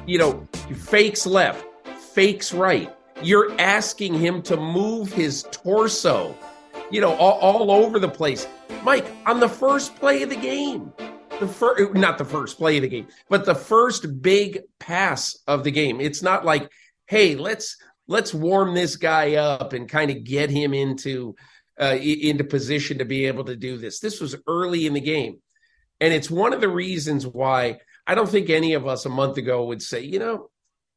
[0.05, 1.65] You know, fakes left,
[2.13, 2.93] fakes right.
[3.23, 6.37] You're asking him to move his torso,
[6.91, 8.49] you know, all, all over the place.
[8.83, 10.93] Mike, on the first play of the game,
[11.43, 15.65] the first, not the first play of the game, but the first big pass of
[15.65, 16.01] the game.
[16.01, 16.71] It's not like,
[17.07, 17.77] hey, let's
[18.09, 21.35] let's warm this guy up and kind of get him into
[21.81, 24.01] uh, into position to be able to do this.
[24.01, 25.39] This was early in the game.
[26.01, 29.37] And it's one of the reasons why I don't think any of us a month
[29.37, 30.51] ago would say, you know,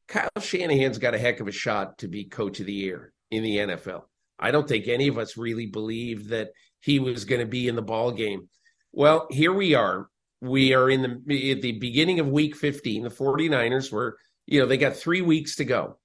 [0.08, 3.42] Kyle Shanahan's got a heck of a shot to be coach of the year in
[3.42, 4.02] the NFL.
[4.38, 7.76] I don't think any of us really believed that he was going to be in
[7.76, 8.48] the ball game.
[8.92, 10.08] Well, here we are.
[10.40, 13.04] We are in the at the beginning of week 15.
[13.04, 15.98] The 49ers were, you know, they got 3 weeks to go.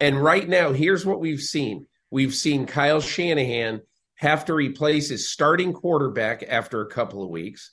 [0.00, 1.86] And right now, here's what we've seen.
[2.10, 3.80] We've seen Kyle Shanahan
[4.16, 7.72] have to replace his starting quarterback after a couple of weeks,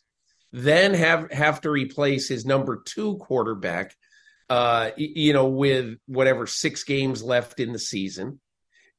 [0.52, 3.96] then have have to replace his number two quarterback,
[4.50, 8.40] uh, you know, with whatever six games left in the season,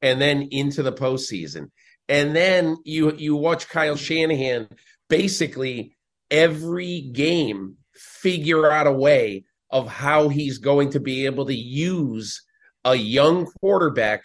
[0.00, 1.70] and then into the postseason,
[2.08, 4.68] and then you you watch Kyle Shanahan
[5.08, 5.96] basically
[6.32, 12.42] every game figure out a way of how he's going to be able to use
[12.84, 14.24] a young quarterback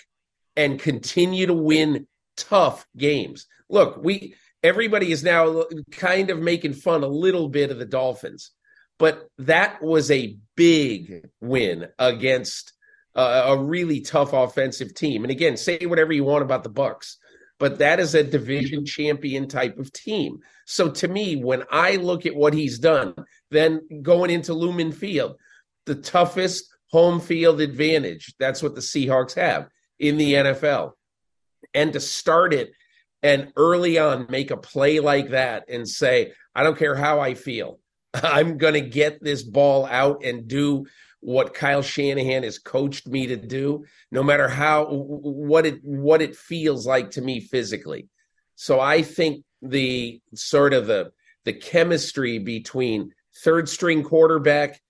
[0.56, 3.46] and continue to win tough games.
[3.70, 8.52] Look, we everybody is now kind of making fun a little bit of the Dolphins,
[8.98, 12.74] but that was a big win against
[13.14, 15.24] a, a really tough offensive team.
[15.24, 17.16] And again, say whatever you want about the Bucs,
[17.60, 20.40] but that is a division champion type of team.
[20.66, 23.14] So to me, when I look at what he's done,
[23.52, 25.38] then going into Lumen Field,
[25.86, 28.34] the toughest home field advantage.
[28.40, 30.94] That's what the Seahawks have in the NFL
[31.74, 32.72] and to start it
[33.24, 37.34] and early on make a play like that and say, I don't care how I
[37.34, 37.80] feel.
[38.14, 40.86] I'm going to get this ball out and do
[41.28, 46.38] what Kyle Shanahan has coached me to do, no matter how what it what it
[46.38, 48.08] feels like to me physically.
[48.56, 51.12] So I think the sort of the
[51.44, 53.12] the chemistry between
[53.44, 54.82] third string quarterback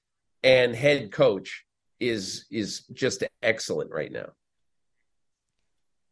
[0.44, 1.66] and head coach
[2.00, 4.28] is is just excellent right now.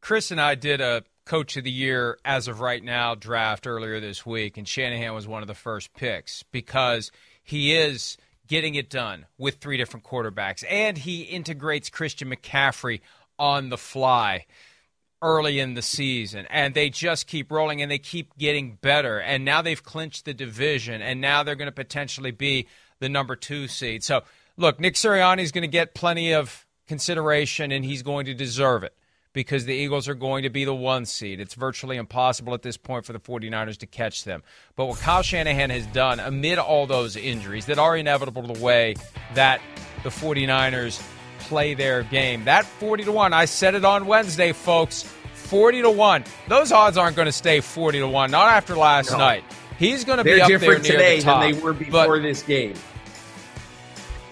[0.02, 4.00] Chris and I did a coach of the year as of right now draft earlier
[4.00, 7.12] this week, and Shanahan was one of the first picks because
[7.44, 13.02] he is getting it done with three different quarterbacks, and he integrates Christian McCaffrey
[13.38, 14.46] on the fly
[15.22, 16.46] early in the season.
[16.50, 19.20] And they just keep rolling and they keep getting better.
[19.20, 22.68] And now they've clinched the division and now they're going to potentially be
[23.00, 24.04] the number 2 seed.
[24.04, 24.24] So,
[24.56, 28.84] look, Nick Sirianni is going to get plenty of consideration and he's going to deserve
[28.84, 28.96] it
[29.36, 31.42] because the Eagles are going to be the one seed.
[31.42, 34.42] It's virtually impossible at this point for the 49ers to catch them.
[34.78, 38.96] But what Kyle Shanahan has done amid all those injuries that are inevitable the way
[39.34, 39.62] that
[40.04, 41.06] the 49ers
[41.40, 45.04] play their game, that 40 to 1, I said it on Wednesday, folks.
[45.34, 46.24] 40 to 1.
[46.48, 49.18] Those odds aren't going to stay 40 to 1, not after last no.
[49.18, 49.44] night.
[49.78, 52.20] He's going to They're be up different there today the top, than they were before
[52.20, 52.74] this game.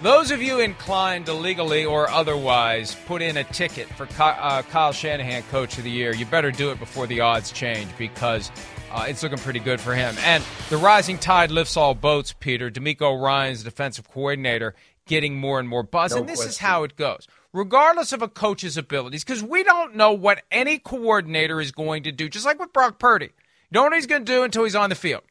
[0.04, 4.92] Those of you inclined to legally or otherwise put in a ticket for uh, Kyle
[4.92, 8.52] Shanahan Coach of the Year, you better do it before the odds change because
[8.92, 10.14] uh, it's looking pretty good for him.
[10.26, 12.70] And the rising tide lifts all boats, Peter.
[12.70, 16.12] DeMeco Ryans defensive coordinator, getting more and more buzz.
[16.12, 16.50] No and this question.
[16.50, 17.26] is how it goes.
[17.54, 22.12] Regardless of a coach's abilities, because we don't know what any coordinator is going to
[22.12, 23.28] do, just like with Brock Purdy.
[23.28, 23.32] You
[23.72, 25.24] don't know what he's going to do until he's on the field.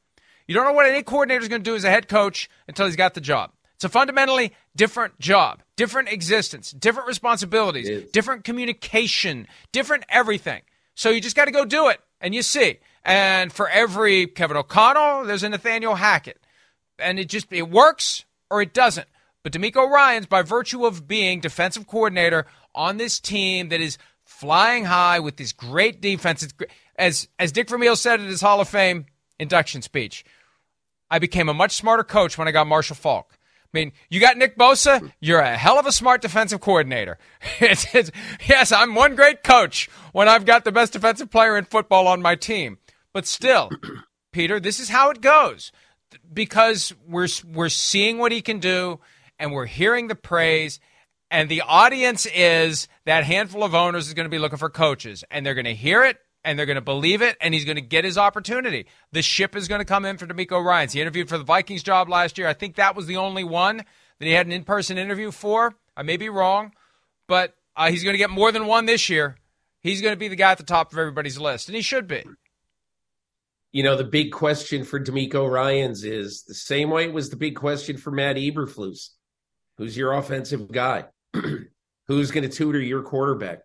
[0.49, 2.87] You don't know what any coordinator is going to do as a head coach until
[2.87, 3.51] he's got the job.
[3.83, 10.63] It's a fundamentally different job, different existence, different responsibilities, different communication, different everything.
[10.95, 12.79] So you just got to go do it and you see.
[13.05, 16.39] And for every Kevin O'Connell, there's a Nathaniel Hackett.
[16.97, 19.09] And it just it works or it doesn't.
[19.43, 24.85] But DeMeco Ryans, by virtue of being defensive coordinator on this team that is flying
[24.85, 26.47] high with this great defense,
[26.95, 29.07] as as Dick Vermeil said in his Hall of Fame
[29.41, 30.25] induction speech,
[31.11, 33.37] I became a much smarter coach when I got Marshall Faulk.
[33.75, 37.19] I mean, you got Nick Bosa, you're a hell of a smart defensive coordinator.
[37.61, 38.11] It's, it's,
[38.47, 42.21] yes, I'm one great coach when I've got the best defensive player in football on
[42.21, 42.79] my team.
[43.15, 43.71] But still,
[44.33, 45.73] Peter, this is how it goes
[46.33, 49.01] because we're we're seeing what he can do
[49.39, 50.81] and we're hearing the praise
[51.31, 55.25] and the audience is that handful of owners is going to be looking for coaches
[55.31, 57.77] and they're going to hear it and they're going to believe it and he's going
[57.77, 58.87] to get his opportunity.
[59.13, 60.93] The ship is going to come in for DeMeco Ryans.
[60.93, 62.49] He interviewed for the Vikings job last year.
[62.49, 63.79] I think that was the only one
[64.19, 65.75] that he had an in-person interview for.
[65.97, 66.73] I may be wrong,
[67.29, 69.37] but uh, he's going to get more than one this year.
[69.81, 72.07] He's going to be the guy at the top of everybody's list, and he should
[72.07, 72.25] be
[73.73, 77.37] you know, the big question for DeMeco Ryans is the same way it was the
[77.37, 79.09] big question for Matt Eberflus.
[79.79, 81.07] Who's your offensive guy?
[82.07, 83.61] who's going to tutor your quarterback?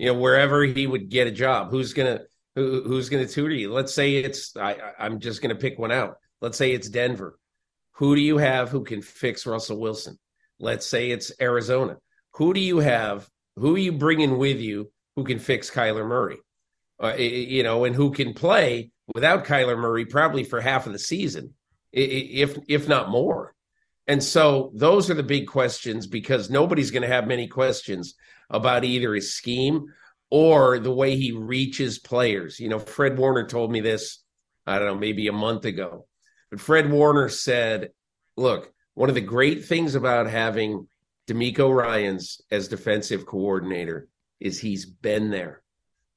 [0.00, 3.70] You know, wherever he would get a job, who's to who, who's to tutor you?
[3.70, 6.16] Let's say it's I, I'm just to pick one out.
[6.40, 7.38] Let's say it's Denver.
[7.96, 10.18] Who do you have who can fix Russell Wilson?
[10.58, 11.98] Let's say it's Arizona.
[12.36, 13.28] Who do you have?
[13.56, 16.38] Who are you bringing with you who can fix Kyler Murray?
[16.98, 20.98] Uh, you know, and who can play without Kyler Murray probably for half of the
[20.98, 21.52] season,
[21.92, 23.54] if if not more.
[24.06, 28.14] And so those are the big questions because nobody's going to have many questions
[28.50, 29.86] about either his scheme
[30.30, 32.60] or the way he reaches players.
[32.60, 34.22] You know, Fred Warner told me this,
[34.66, 36.06] I don't know, maybe a month ago.
[36.50, 37.90] But Fred Warner said,
[38.36, 40.88] look, one of the great things about having
[41.28, 44.08] DeMeco Ryans as defensive coordinator
[44.40, 45.62] is he's been there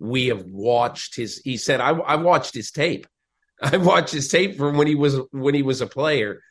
[0.04, 3.08] we have watched his he said I, I watched his tape
[3.62, 6.42] i watched his tape from when he was when he was a player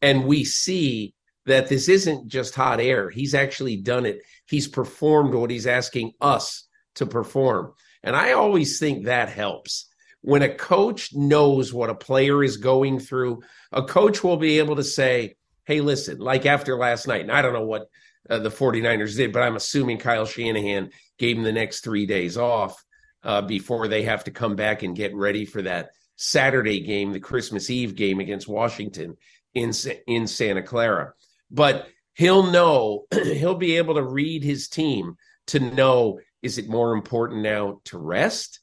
[0.00, 1.14] and we see
[1.46, 3.10] that this isn't just hot air.
[3.10, 4.20] He's actually done it.
[4.46, 7.72] He's performed what he's asking us to perform.
[8.02, 9.86] And i always think that helps.
[10.22, 14.76] When a coach knows what a player is going through a coach will be able
[14.76, 17.22] to say hey listen like after last night.
[17.22, 17.88] And i don't know what
[18.28, 22.36] uh, the 49ers did but i'm assuming kyle shanahan gave him the next three days
[22.36, 22.84] off
[23.22, 27.20] uh, before they have to come back and get ready for that Saturday game, the
[27.20, 29.16] Christmas Eve game against Washington
[29.54, 29.72] in
[30.06, 31.14] in Santa Clara.
[31.50, 35.16] But he'll know he'll be able to read his team
[35.48, 38.60] to know is it more important now to rest?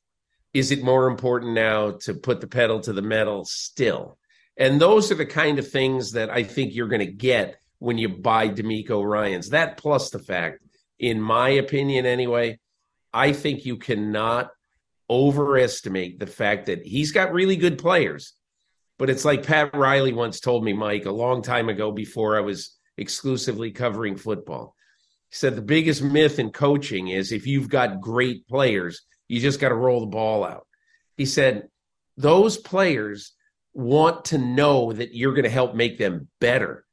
[0.54, 4.18] Is it more important now to put the pedal to the metal still?
[4.58, 7.98] And those are the kind of things that I think you're going to get when
[7.98, 9.50] you buy DeMeco Ryans.
[9.50, 10.64] That plus the fact,
[10.98, 12.60] in my opinion anyway,
[13.14, 14.50] I think you cannot
[15.10, 18.34] overestimate the fact that he's got really good players.
[18.98, 22.42] But it's like Pat Riley once told me, Mike, a long time ago before I
[22.42, 24.76] was exclusively covering football.
[25.30, 29.60] He said the biggest myth in coaching is if you've got great players, you just
[29.60, 30.68] got to roll the ball out.
[31.16, 31.68] He said
[32.16, 33.34] those players
[33.74, 36.86] want to know that you're going to help make them better.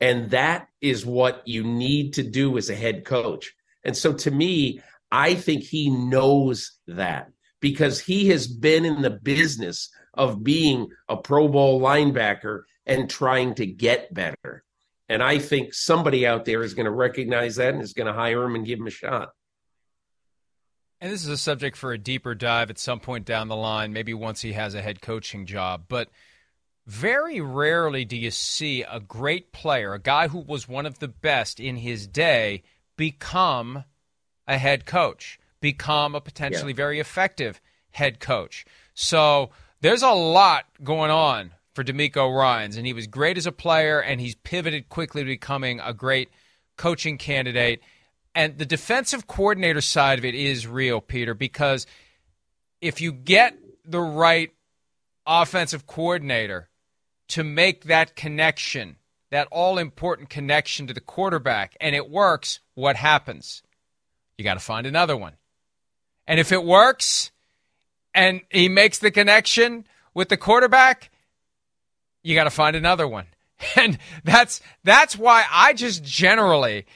[0.00, 3.52] And that is what you need to do as a head coach.
[3.84, 9.10] And so to me, I think he knows that because he has been in the
[9.10, 14.63] business of being a Pro Bowl linebacker and trying to get better.
[15.08, 18.12] And I think somebody out there is going to recognize that and is going to
[18.12, 19.30] hire him and give him a shot.
[21.00, 23.92] And this is a subject for a deeper dive at some point down the line,
[23.92, 25.84] maybe once he has a head coaching job.
[25.88, 26.08] But
[26.86, 31.08] very rarely do you see a great player, a guy who was one of the
[31.08, 32.62] best in his day,
[32.96, 33.84] become
[34.46, 36.76] a head coach, become a potentially yeah.
[36.76, 38.64] very effective head coach.
[38.94, 43.52] So there's a lot going on for DeMeco Ryans, and he was great as a
[43.52, 46.30] player, and he's pivoted quickly to becoming a great
[46.76, 47.80] coaching candidate.
[48.34, 51.86] And the defensive coordinator side of it is real, Peter, because
[52.80, 54.52] if you get the right
[55.26, 56.68] offensive coordinator
[57.28, 58.96] to make that connection,
[59.30, 63.62] that all important connection to the quarterback, and it works, what happens?
[64.38, 65.34] You got to find another one.
[66.26, 67.30] And if it works
[68.14, 71.10] and he makes the connection with the quarterback,
[72.24, 73.26] you got to find another one.
[73.76, 76.86] And that's that's why I just generally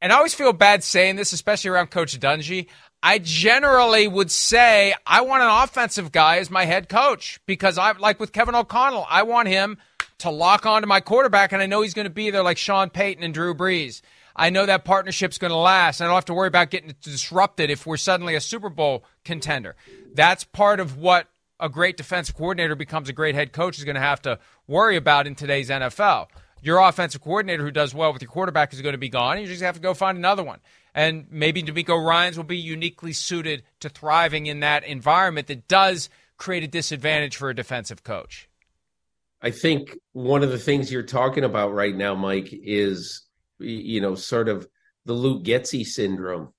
[0.00, 2.68] and I always feel bad saying this especially around coach Dungy,
[3.02, 7.92] I generally would say I want an offensive guy as my head coach because I
[7.98, 9.78] like with Kevin O'Connell, I want him
[10.18, 12.88] to lock onto my quarterback, and I know he's going to be there like Sean
[12.88, 14.00] Payton and Drew Brees.
[14.36, 16.00] I know that partnership's going to last.
[16.00, 19.04] And I don't have to worry about getting disrupted if we're suddenly a Super Bowl
[19.24, 19.76] contender.
[20.14, 21.26] That's part of what
[21.60, 24.96] a great defensive coordinator becomes a great head coach is going to have to worry
[24.96, 26.28] about in today's NFL.
[26.62, 29.36] Your offensive coordinator who does well with your quarterback is going to be gone.
[29.36, 30.60] And you just have to go find another one.
[30.94, 36.10] And maybe DeMeco Ryans will be uniquely suited to thriving in that environment that does
[36.36, 38.48] create a disadvantage for a defensive coach.
[39.42, 43.22] I think one of the things you're talking about right now, Mike, is
[43.58, 44.68] you know sort of
[45.06, 46.52] the Luke Getsy syndrome.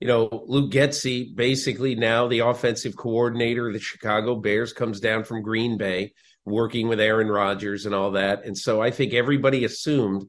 [0.00, 5.24] You know, Luke Getsy, basically now the offensive coordinator of the Chicago Bears, comes down
[5.24, 6.14] from Green Bay,
[6.46, 8.44] working with Aaron Rodgers and all that.
[8.44, 10.24] And so I think everybody assumed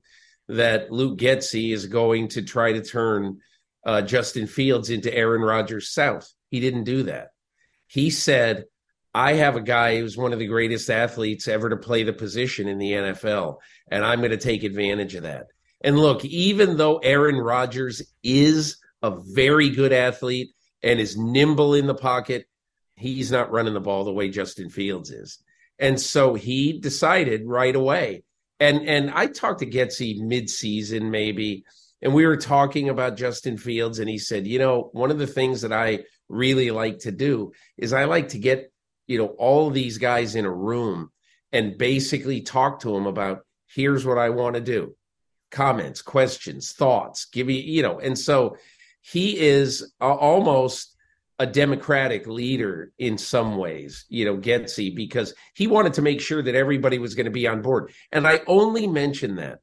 [0.50, 3.40] that Luke Getsy is going to try to turn
[3.86, 6.30] uh, Justin Fields into Aaron Rodgers South.
[6.50, 7.30] He didn't do that.
[7.88, 8.66] He said,
[9.14, 12.68] I have a guy who's one of the greatest athletes ever to play the position
[12.68, 13.58] in the NFL,
[13.90, 15.48] and I'm going to take advantage of that.
[15.82, 20.50] And look, even though Aaron Rodgers is a very good athlete
[20.84, 22.46] and is nimble in the pocket,
[22.96, 25.40] he's not running the ball the way Justin Fields is.
[25.80, 28.24] And so he decided right away.
[28.60, 31.66] And and I talked to Getsy midseason maybe,
[32.02, 35.26] and we were talking about Justin Fields, and he said, you know, one of the
[35.26, 38.72] things that I really like to do is I like to get
[39.08, 41.12] you know all these guys in a room
[41.52, 44.96] and basically talk to them about here's what I want to do
[45.52, 48.56] comments questions thoughts give me you know and so
[49.02, 50.96] he is uh, almost
[51.40, 56.42] a democratic leader in some ways you know Getsy because he wanted to make sure
[56.42, 59.60] that everybody was going to be on board and I only mention that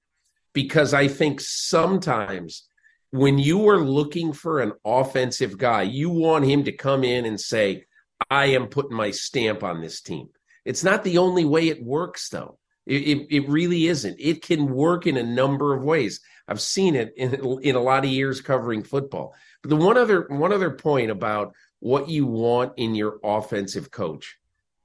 [0.53, 2.65] because I think sometimes
[3.11, 7.41] when you are looking for an offensive guy you want him to come in and
[7.41, 7.85] say
[8.31, 10.29] I am putting my stamp on this team.
[10.65, 12.59] It's not the only way it works, though.
[12.87, 14.17] It, it, it, really isn't.
[14.19, 16.21] It can work in a number of ways.
[16.49, 19.35] I've seen it in, in a lot of years covering football.
[19.63, 24.39] But the one other one other point about what you want in your offensive coach.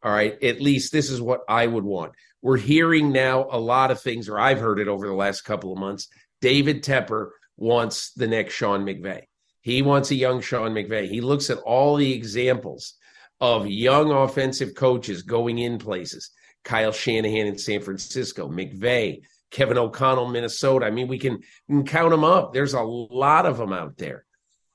[0.03, 2.11] All right, at least this is what I would want.
[2.41, 5.71] We're hearing now a lot of things, or I've heard it over the last couple
[5.71, 6.09] of months.
[6.41, 9.23] David Tepper wants the next Sean McVay.
[9.61, 11.07] He wants a young Sean McVay.
[11.07, 12.95] He looks at all the examples
[13.39, 16.31] of young offensive coaches going in places.
[16.65, 19.21] Kyle Shanahan in San Francisco, McVay,
[19.53, 20.85] Kevin O'Connell, Minnesota.
[20.85, 22.53] I mean, we can, we can count them up.
[22.53, 24.25] There's a lot of them out there.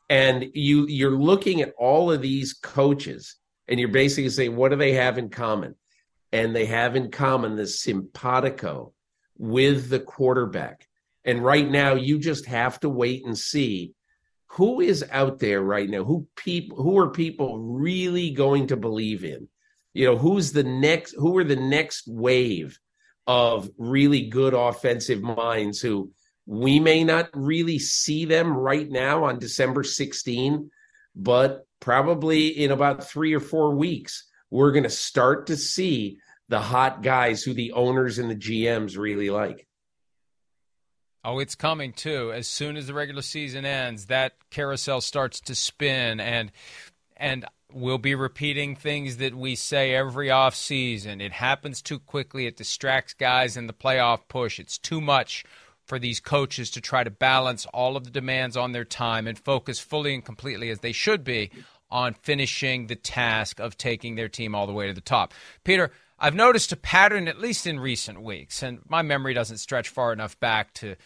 [0.09, 4.76] And you you're looking at all of these coaches and you're basically saying, what do
[4.76, 5.74] they have in common?
[6.33, 8.95] And they have in common the simpatico
[9.37, 10.87] with the quarterback.
[11.24, 13.93] And right now, you just have to wait and see
[14.53, 19.24] who is out there right now who people who are people really going to believe
[19.24, 19.47] in
[19.93, 22.79] you know who's the next who are the next wave
[23.29, 26.11] of really good offensive minds who
[26.47, 30.70] we may not really see them right now on December 16
[31.14, 36.18] but probably in about 3 or 4 weeks we're going to start to see
[36.49, 39.68] the hot guys who the owners and the GMs really like
[41.24, 42.33] Oh, it's coming too.
[42.33, 46.53] As soon as the regular season ends, that carousel starts to spin and
[47.16, 51.21] and we'll be repeating things that we say every off season.
[51.21, 52.47] It happens too quickly.
[52.47, 54.59] It distracts guys in the playoff push.
[54.59, 55.45] It's too much
[55.85, 59.39] for these coaches to try to balance all of the demands on their time and
[59.39, 61.51] focus fully and completely as they should be
[61.91, 65.33] on finishing the task of taking their team all the way to the top.
[65.64, 69.89] Peter, I've noticed a pattern, at least in recent weeks, and my memory doesn't stretch
[69.89, 70.97] far enough back to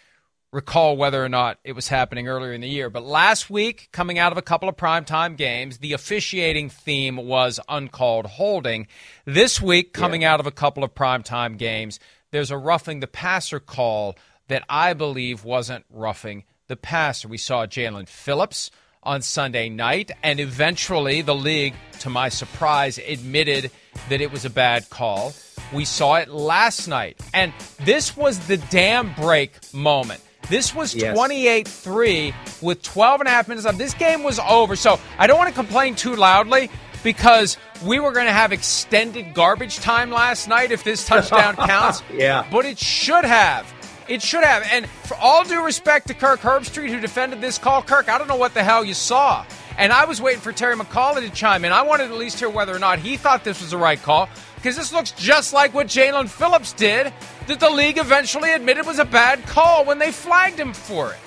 [0.53, 2.91] recall whether or not it was happening earlier in the year.
[2.91, 7.59] But last week, coming out of a couple of primetime games, the officiating theme was
[7.69, 8.87] uncalled holding.
[9.25, 10.35] This week, coming yeah.
[10.35, 11.99] out of a couple of primetime games,
[12.31, 14.17] there's a roughing the passer call
[14.49, 17.29] that I believe wasn't roughing the passer.
[17.29, 18.71] We saw Jaelan Phillips
[19.03, 23.71] on Sunday night, and eventually the league, to my surprise, admitted
[24.09, 25.33] that it was a bad call.
[25.73, 27.19] We saw it last night.
[27.33, 27.53] And
[27.85, 30.21] this was the damn break moment.
[30.49, 31.81] This was 28 yes.
[31.81, 33.79] 3 with 12 and a half minutes left.
[33.79, 34.77] This game was over.
[34.77, 36.69] So I don't want to complain too loudly
[37.03, 42.03] because we were going to have extended garbage time last night if this touchdown counts.
[42.13, 42.47] yeah.
[42.51, 43.73] But it should have.
[44.09, 44.63] It should have.
[44.71, 48.29] And for all due respect to Kirk Herbstreit, who defended this call, Kirk, I don't
[48.29, 49.47] know what the hell you saw.
[49.79, 51.73] And I was waiting for Terry McAulay to chime in.
[51.73, 54.01] I wanted to at least hear whether or not he thought this was the right
[54.01, 54.29] call
[54.63, 57.13] because this looks just like what Jaelan Phillips did
[57.49, 61.19] that the league eventually admitted was a bad call when they flagged him for it.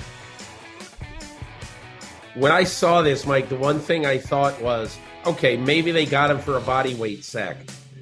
[2.35, 6.31] When I saw this, Mike, the one thing I thought was, okay, maybe they got
[6.31, 7.57] him for a body weight sack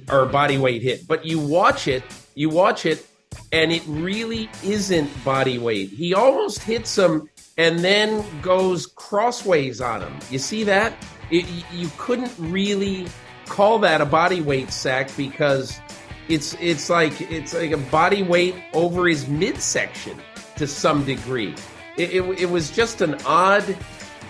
[0.08, 1.04] or a body weight hit.
[1.08, 2.04] But you watch it,
[2.36, 3.04] you watch it,
[3.50, 5.88] and it really isn't body weight.
[5.88, 7.28] He almost hits him
[7.58, 10.16] and then goes crossways on him.
[10.30, 10.92] You see that?
[11.32, 13.08] It, you couldn't really
[13.46, 15.80] call that a body weight sack because
[16.28, 20.18] it's it's like it's like a body weight over his midsection
[20.56, 21.54] to some degree.
[21.96, 23.76] It, it, it was just an odd.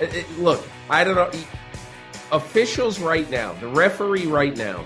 [0.00, 1.30] It, look, I don't know.
[2.32, 4.84] Officials right now, the referee right now,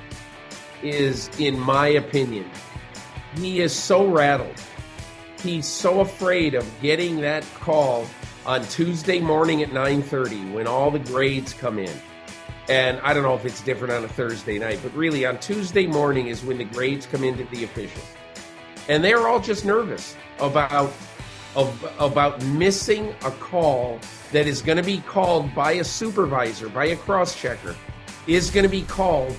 [0.82, 2.48] is, in my opinion,
[3.36, 4.60] he is so rattled.
[5.42, 8.06] He's so afraid of getting that call
[8.44, 12.00] on Tuesday morning at 9:30 when all the grades come in.
[12.68, 15.86] And I don't know if it's different on a Thursday night, but really on Tuesday
[15.86, 18.02] morning is when the grades come into the official.
[18.88, 20.92] And they're all just nervous about
[21.98, 23.98] about missing a call
[24.32, 27.74] that is going to be called by a supervisor, by a cross checker,
[28.26, 29.34] is going to be called,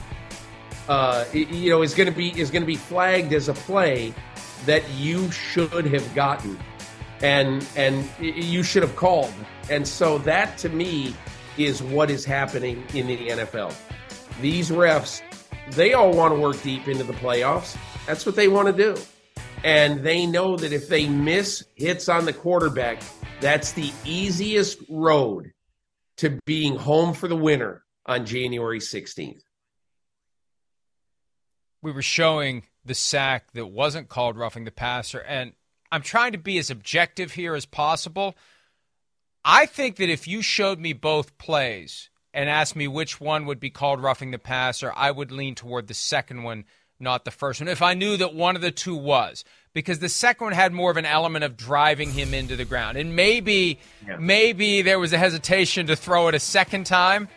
[0.90, 4.14] uh, you know, is going to be is going to be flagged as a play
[4.66, 6.60] that you should have gotten,
[7.22, 9.34] and and you should have called.
[9.70, 11.16] And so that to me
[11.60, 13.76] is what is happening in the NFL.
[14.42, 15.22] These refs,
[15.72, 17.78] they all want to work deep into the playoffs.
[18.08, 19.00] That's what they want to do.
[19.64, 23.02] And they know that if they miss hits on the quarterback,
[23.42, 25.52] that's the easiest road
[26.18, 29.42] to being home for the winner on January 16th.
[31.82, 35.54] We were showing the sack that wasn't called roughing the passer, and
[35.92, 38.36] I'm trying to be as objective here as possible.
[39.44, 43.60] I think that if you showed me both plays and asked me which one would
[43.60, 46.66] be called roughing the passer, I would lean toward the second one
[47.00, 47.68] not the first one.
[47.68, 50.92] If I knew that one of the two was, because the second one had more
[50.92, 52.98] of an element of driving him into the ground.
[52.98, 54.18] And maybe yeah.
[54.18, 57.30] maybe there was a hesitation to throw it a second time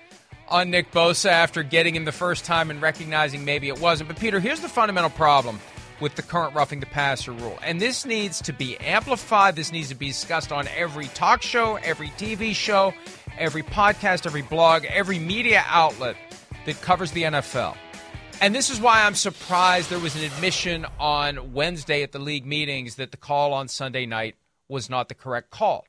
[0.49, 4.09] on Nick Bosa after getting him the first time and recognizing maybe it wasn't.
[4.09, 5.61] But Peter, here's the fundamental problem
[6.03, 7.59] with the current roughing the passer rule.
[7.63, 9.57] And this needs to be amplified.
[9.57, 12.93] This needs to be discussed on every talk show, every TV show,
[13.39, 16.17] every podcast, every blog, every media outlet
[16.67, 17.77] that covers the NFL.
[18.41, 22.45] And this is why I'm surprised there was an admission on Wednesday at the league
[22.45, 24.35] meetings that the call on Sunday night
[24.69, 25.87] was not the correct call.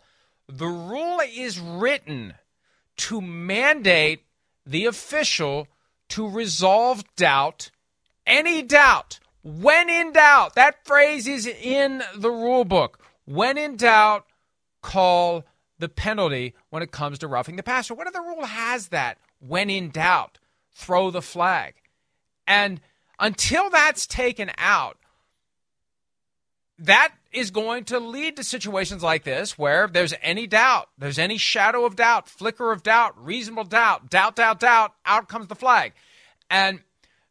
[0.48, 2.36] The rule is written
[2.98, 4.24] to mandate
[4.66, 5.68] the official
[6.10, 7.72] to resolve doubt,
[8.28, 9.20] any doubt.
[9.44, 13.00] When in doubt, that phrase is in the rule book.
[13.26, 14.26] When in doubt,
[14.82, 15.44] call
[15.80, 17.94] the penalty when it comes to roughing the passer.
[17.94, 19.18] What other rule has that?
[19.40, 20.40] When in doubt,
[20.74, 21.76] throw the flag.
[22.48, 22.80] And
[23.20, 24.98] until that's taken out,
[26.80, 31.38] that is going to lead to situations like this where there's any doubt, there's any
[31.38, 35.94] shadow of doubt, flicker of doubt, reasonable doubt, doubt, doubt, doubt, out comes the flag.
[36.50, 36.82] And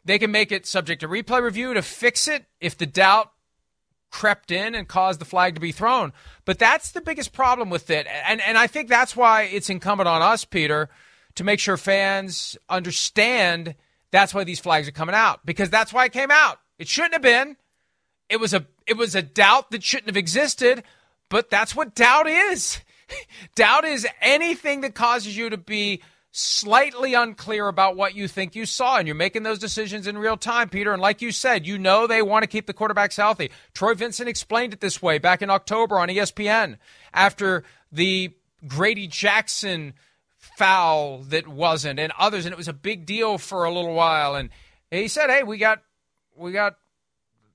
[0.05, 3.33] they can make it subject to replay review to fix it if the doubt
[4.11, 6.13] crept in and caused the flag to be thrown.
[6.45, 8.07] But that's the biggest problem with it.
[8.27, 10.89] And and I think that's why it's incumbent on us, Peter,
[11.35, 13.75] to make sure fans understand
[14.11, 16.59] that's why these flags are coming out because that's why it came out.
[16.79, 17.57] It shouldn't have been.
[18.29, 20.85] It was a it was a doubt that shouldn't have existed,
[21.29, 22.81] but that's what doubt is.
[23.55, 28.64] doubt is anything that causes you to be slightly unclear about what you think you
[28.64, 30.93] saw, and you're making those decisions in real time, Peter.
[30.93, 33.51] And like you said, you know they want to keep the quarterbacks healthy.
[33.74, 36.78] Troy Vincent explained it this way back in October on ESPN
[37.12, 38.33] after the
[38.66, 39.93] Grady Jackson
[40.39, 44.35] foul that wasn't, and others, and it was a big deal for a little while.
[44.35, 44.49] And
[44.91, 45.83] he said, "Hey, we got
[46.35, 46.76] we got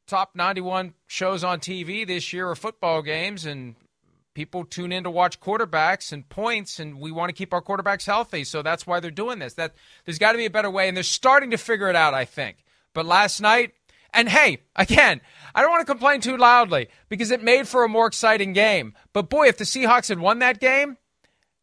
[0.06, 3.76] top 91 shows on TV this year or football games, and
[4.38, 8.06] people tune in to watch quarterbacks and points, and we want to keep our quarterbacks
[8.06, 8.44] healthy.
[8.44, 9.56] So that's why they're doing this.
[9.56, 9.74] That
[10.06, 12.24] there's got to be a better way, and they're starting to figure it out, I
[12.24, 12.64] think.
[12.94, 13.74] But last night,
[14.14, 15.22] and hey, again,
[15.56, 18.94] I don't want to complain too loudly because it made for a more exciting game.
[19.12, 20.98] But boy, if the Seahawks had won that game,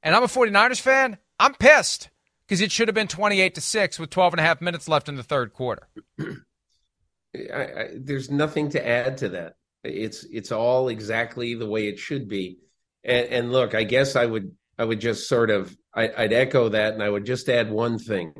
[0.02, 2.10] and I'm a 49ers fan, I'm pissed
[2.44, 5.08] because it should have been 28 to 6 with 12 and a half minutes left
[5.08, 5.86] in the third quarter.
[6.18, 9.58] I, I, there's nothing to add to that.
[9.84, 12.58] It's it's all exactly the way it should be.
[13.04, 16.70] And, and look, I guess I would I would just sort of I, I'd echo
[16.70, 18.32] that, and I would just add one thing.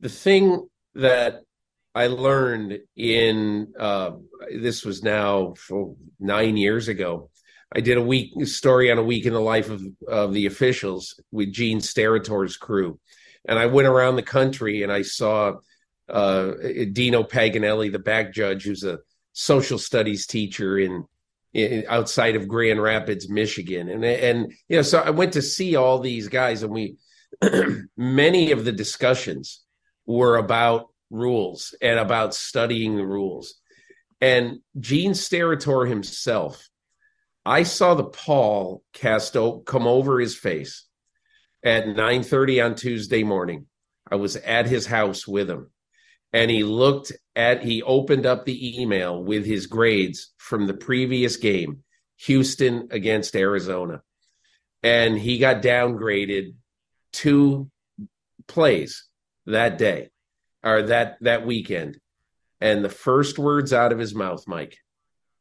[0.00, 1.42] The thing that
[1.94, 4.12] I learned in uh,
[4.54, 5.54] this was now
[6.20, 7.30] nine years ago
[7.74, 11.20] I did a week story on a week in the life of, of the officials
[11.32, 13.00] with Gene Steratore's crew.
[13.44, 15.54] And I went around the country and I saw
[16.08, 16.52] uh,
[16.92, 19.00] Dino Paganelli, the back judge, who's a
[19.38, 21.04] social studies teacher in,
[21.52, 23.90] in, outside of Grand Rapids, Michigan.
[23.90, 26.96] And, and, you know, so I went to see all these guys and we,
[27.98, 29.62] many of the discussions
[30.06, 33.56] were about rules and about studying the rules.
[34.22, 36.66] And Gene Steratore himself,
[37.44, 39.34] I saw the pall cast
[39.66, 40.86] come over his face
[41.62, 43.66] at 9:30 on Tuesday morning.
[44.10, 45.70] I was at his house with him
[46.32, 51.36] and he looked at he opened up the email with his grades from the previous
[51.36, 51.84] game,
[52.20, 54.02] Houston against Arizona.
[54.82, 56.54] And he got downgraded
[57.12, 57.70] two
[58.46, 59.04] plays
[59.44, 60.08] that day
[60.64, 62.00] or that that weekend.
[62.60, 64.78] And the first words out of his mouth, Mike,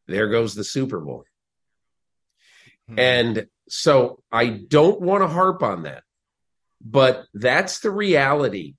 [0.06, 1.24] there goes the Super Bowl.
[2.89, 3.00] Hmm.
[3.00, 6.04] And so I don't want to harp on that,
[6.82, 8.76] but that's the reality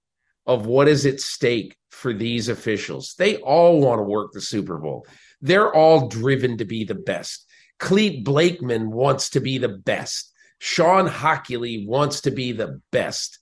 [0.46, 3.14] of what is at stake for these officials.
[3.18, 5.06] They all want to work the Super Bowl.
[5.40, 7.46] They're all driven to be the best.
[7.78, 10.30] Clete Blakeman wants to be the best.
[10.58, 13.38] Shawn Hochuli wants to be the best.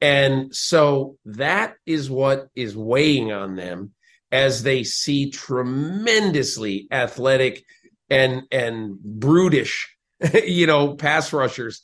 [0.00, 3.94] And so that is what is weighing on them
[4.32, 7.64] as they see tremendously athletic
[8.10, 9.96] and and brutish,
[10.44, 11.80] you know, pass rushers,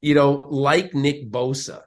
[0.00, 1.82] you know, like Nick Bosa,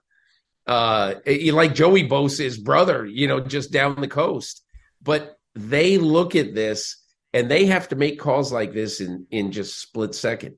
[0.68, 4.64] uh, like Joey Bosa's brother, you know, just down the coast.
[5.02, 6.98] But they look at this
[7.34, 10.58] and they have to make calls like this in in just split second,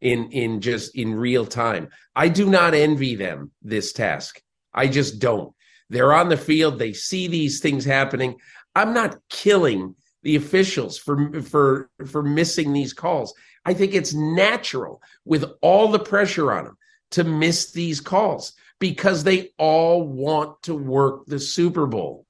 [0.00, 1.88] in in just in real time.
[2.14, 4.40] I do not envy them this task.
[4.72, 5.54] I just don't.
[5.90, 6.78] They're on the field.
[6.78, 8.36] They see these things happening.
[8.74, 13.34] I'm not killing the officials for for for missing these calls.
[13.64, 16.78] I think it's natural with all the pressure on them
[17.12, 18.54] to miss these calls
[18.84, 22.26] because they all want to work the Super Bowl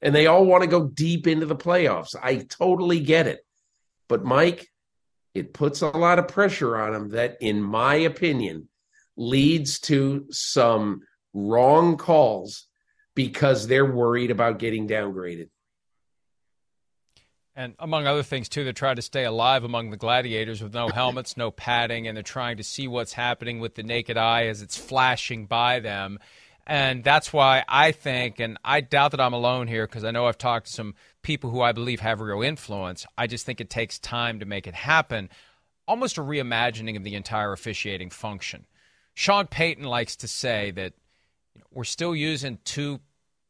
[0.00, 2.16] and they all want to go deep into the playoffs.
[2.20, 3.46] I totally get it.
[4.08, 4.66] But Mike,
[5.32, 8.68] it puts a lot of pressure on them that in my opinion
[9.16, 12.66] leads to some wrong calls
[13.14, 15.50] because they're worried about getting downgraded.
[17.54, 20.88] And among other things, too, they're trying to stay alive among the gladiators with no
[20.88, 24.62] helmets, no padding, and they're trying to see what's happening with the naked eye as
[24.62, 26.18] it's flashing by them.
[26.66, 30.26] And that's why I think, and I doubt that I'm alone here because I know
[30.26, 33.04] I've talked to some people who I believe have real influence.
[33.18, 35.28] I just think it takes time to make it happen.
[35.86, 38.64] Almost a reimagining of the entire officiating function.
[39.14, 40.94] Sean Payton likes to say that
[41.70, 43.00] we're still using two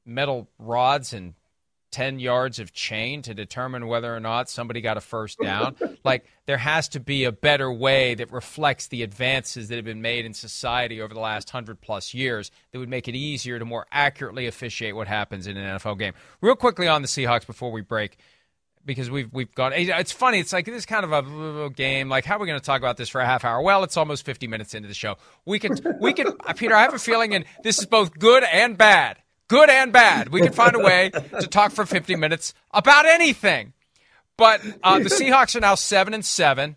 [0.04, 1.34] metal rods and
[1.92, 5.76] 10 yards of chain to determine whether or not somebody got a first down.
[6.04, 10.02] like, there has to be a better way that reflects the advances that have been
[10.02, 13.64] made in society over the last 100 plus years that would make it easier to
[13.64, 16.14] more accurately officiate what happens in an NFL game.
[16.40, 18.18] Real quickly on the Seahawks before we break
[18.84, 19.72] because we've we've gone.
[19.72, 20.40] It's funny.
[20.40, 22.08] It's like this kind of a game.
[22.08, 23.62] Like, how are we going to talk about this for a half hour?
[23.62, 25.16] Well, it's almost fifty minutes into the show.
[25.44, 26.32] We can we can.
[26.56, 29.18] Peter, I have a feeling, and this is both good and bad.
[29.48, 30.30] Good and bad.
[30.30, 33.74] We can find a way to talk for fifty minutes about anything.
[34.38, 36.76] But uh, the Seahawks are now seven and seven,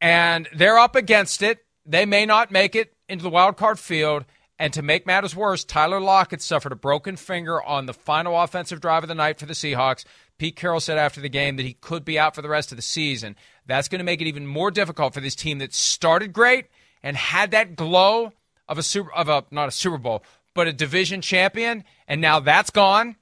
[0.00, 1.64] and they're up against it.
[1.84, 4.24] They may not make it into the wild card field.
[4.60, 8.80] And to make matters worse, Tyler Lockett suffered a broken finger on the final offensive
[8.80, 10.04] drive of the night for the Seahawks.
[10.36, 12.76] Pete Carroll said after the game that he could be out for the rest of
[12.76, 13.36] the season.
[13.66, 16.66] That's going to make it even more difficult for this team that started great
[17.04, 18.32] and had that glow
[18.68, 20.24] of a super of a not a Super Bowl,
[20.58, 23.14] but a division champion, and now that's gone.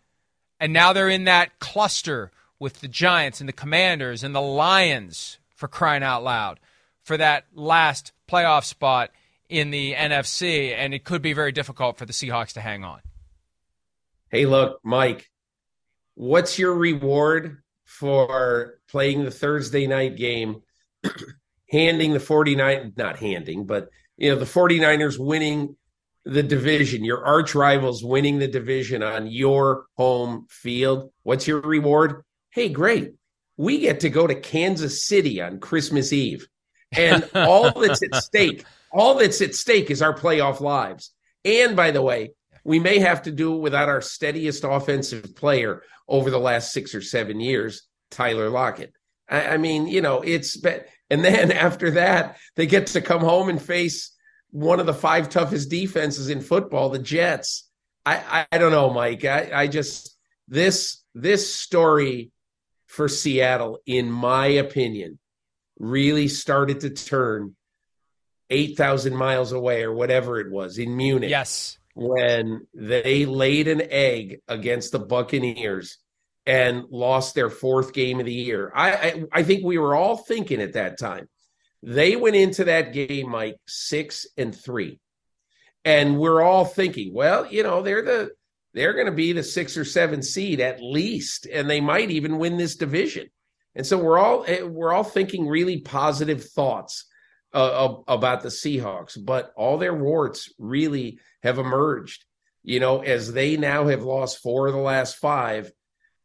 [0.58, 5.36] And now they're in that cluster with the Giants and the Commanders and the Lions
[5.54, 6.58] for crying out loud
[7.02, 9.10] for that last playoff spot
[9.50, 13.00] in the NFC, and it could be very difficult for the Seahawks to hang on.
[14.30, 15.30] Hey, look, Mike,
[16.14, 20.62] what's your reward for playing the Thursday night game,
[21.70, 25.76] handing the 49 not handing, but you know, the 49ers winning
[26.26, 31.12] the division, your arch rivals winning the division on your home field.
[31.22, 32.24] What's your reward?
[32.50, 33.14] Hey, great.
[33.56, 36.48] We get to go to Kansas City on Christmas Eve.
[36.90, 41.12] And all that's at stake, all that's at stake is our playoff lives.
[41.44, 42.32] And by the way,
[42.64, 46.92] we may have to do it without our steadiest offensive player over the last six
[46.92, 48.92] or seven years, Tyler Lockett.
[49.28, 50.60] I, I mean, you know, it's
[51.08, 54.15] and then after that, they get to come home and face
[54.50, 57.68] one of the five toughest defenses in football, the Jets.
[58.04, 59.24] I, I don't know, Mike.
[59.24, 60.16] I, I just
[60.48, 62.30] this this story
[62.86, 65.18] for Seattle, in my opinion,
[65.78, 67.56] really started to turn
[68.48, 71.30] eight thousand miles away or whatever it was in Munich.
[71.30, 75.98] Yes, when they laid an egg against the Buccaneers
[76.46, 78.70] and lost their fourth game of the year.
[78.74, 81.28] I, I, I think we were all thinking at that time.
[81.86, 84.98] They went into that game, Mike, six and three.
[85.84, 88.30] And we're all thinking, well, you know, they're the
[88.74, 92.38] they're going to be the six or seven seed at least, and they might even
[92.38, 93.28] win this division.
[93.76, 97.06] And so we're all eh, we're all thinking really positive thoughts
[97.52, 102.24] uh, about the Seahawks, but all their warts really have emerged.
[102.64, 105.70] You know, as they now have lost four of the last five,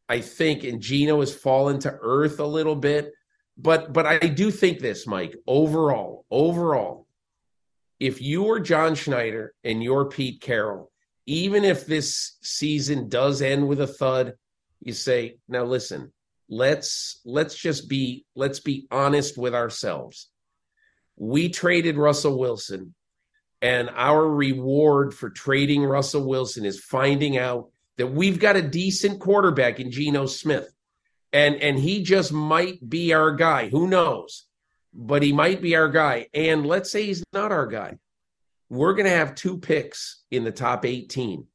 [0.09, 3.13] I think, and Geno has fallen to earth a little bit.
[3.61, 5.35] But but I do think this, Mike.
[5.45, 7.05] Overall, overall,
[7.99, 10.91] if you are John Schneider and you're Pete Carroll,
[11.27, 14.33] even if this season does end with a thud,
[14.79, 16.11] you say, now listen,
[16.49, 20.29] let's let's just be let's be honest with ourselves.
[21.15, 22.95] We traded Russell Wilson,
[23.61, 29.19] and our reward for trading Russell Wilson is finding out that we've got a decent
[29.19, 30.73] quarterback in Geno Smith.
[31.33, 33.69] And and he just might be our guy.
[33.69, 34.45] Who knows?
[34.93, 36.27] But he might be our guy.
[36.33, 37.97] And let's say he's not our guy.
[38.69, 41.45] We're going to have two picks in the top 18,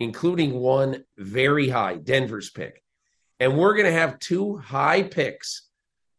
[0.00, 2.82] including one very high, Denver's pick.
[3.40, 5.68] And we're going to have two high picks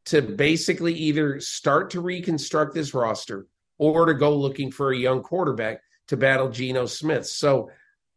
[0.05, 3.47] to basically either start to reconstruct this roster
[3.77, 7.27] or to go looking for a young quarterback to battle Geno Smith.
[7.27, 7.69] So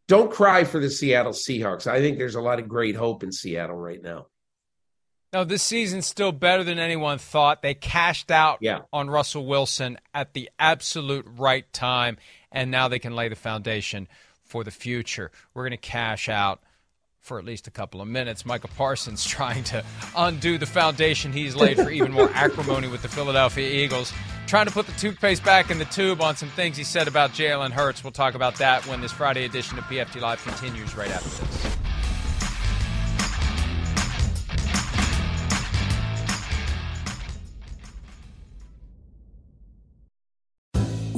[0.09, 1.87] don't cry for the Seattle Seahawks.
[1.87, 4.27] I think there's a lot of great hope in Seattle right now.
[5.33, 7.63] No, this season's still better than anyone thought.
[7.63, 8.81] They cashed out yeah.
[8.93, 12.19] on Russell Wilson at the absolute right time,
[12.51, 14.09] and now they can lay the foundation
[14.45, 15.31] for the future.
[15.55, 16.61] We're going to cash out
[17.23, 18.45] for at least a couple of minutes.
[18.45, 19.83] Micah Parsons trying to
[20.15, 24.13] undo the foundation he's laid for even more acrimony with the Philadelphia Eagles.
[24.47, 27.31] Trying to put the toothpaste back in the tube on some things he said about
[27.31, 28.05] Jalen Hurts.
[28.05, 31.82] We'll talk about that when this Friday edition of PFT Live continues right after this.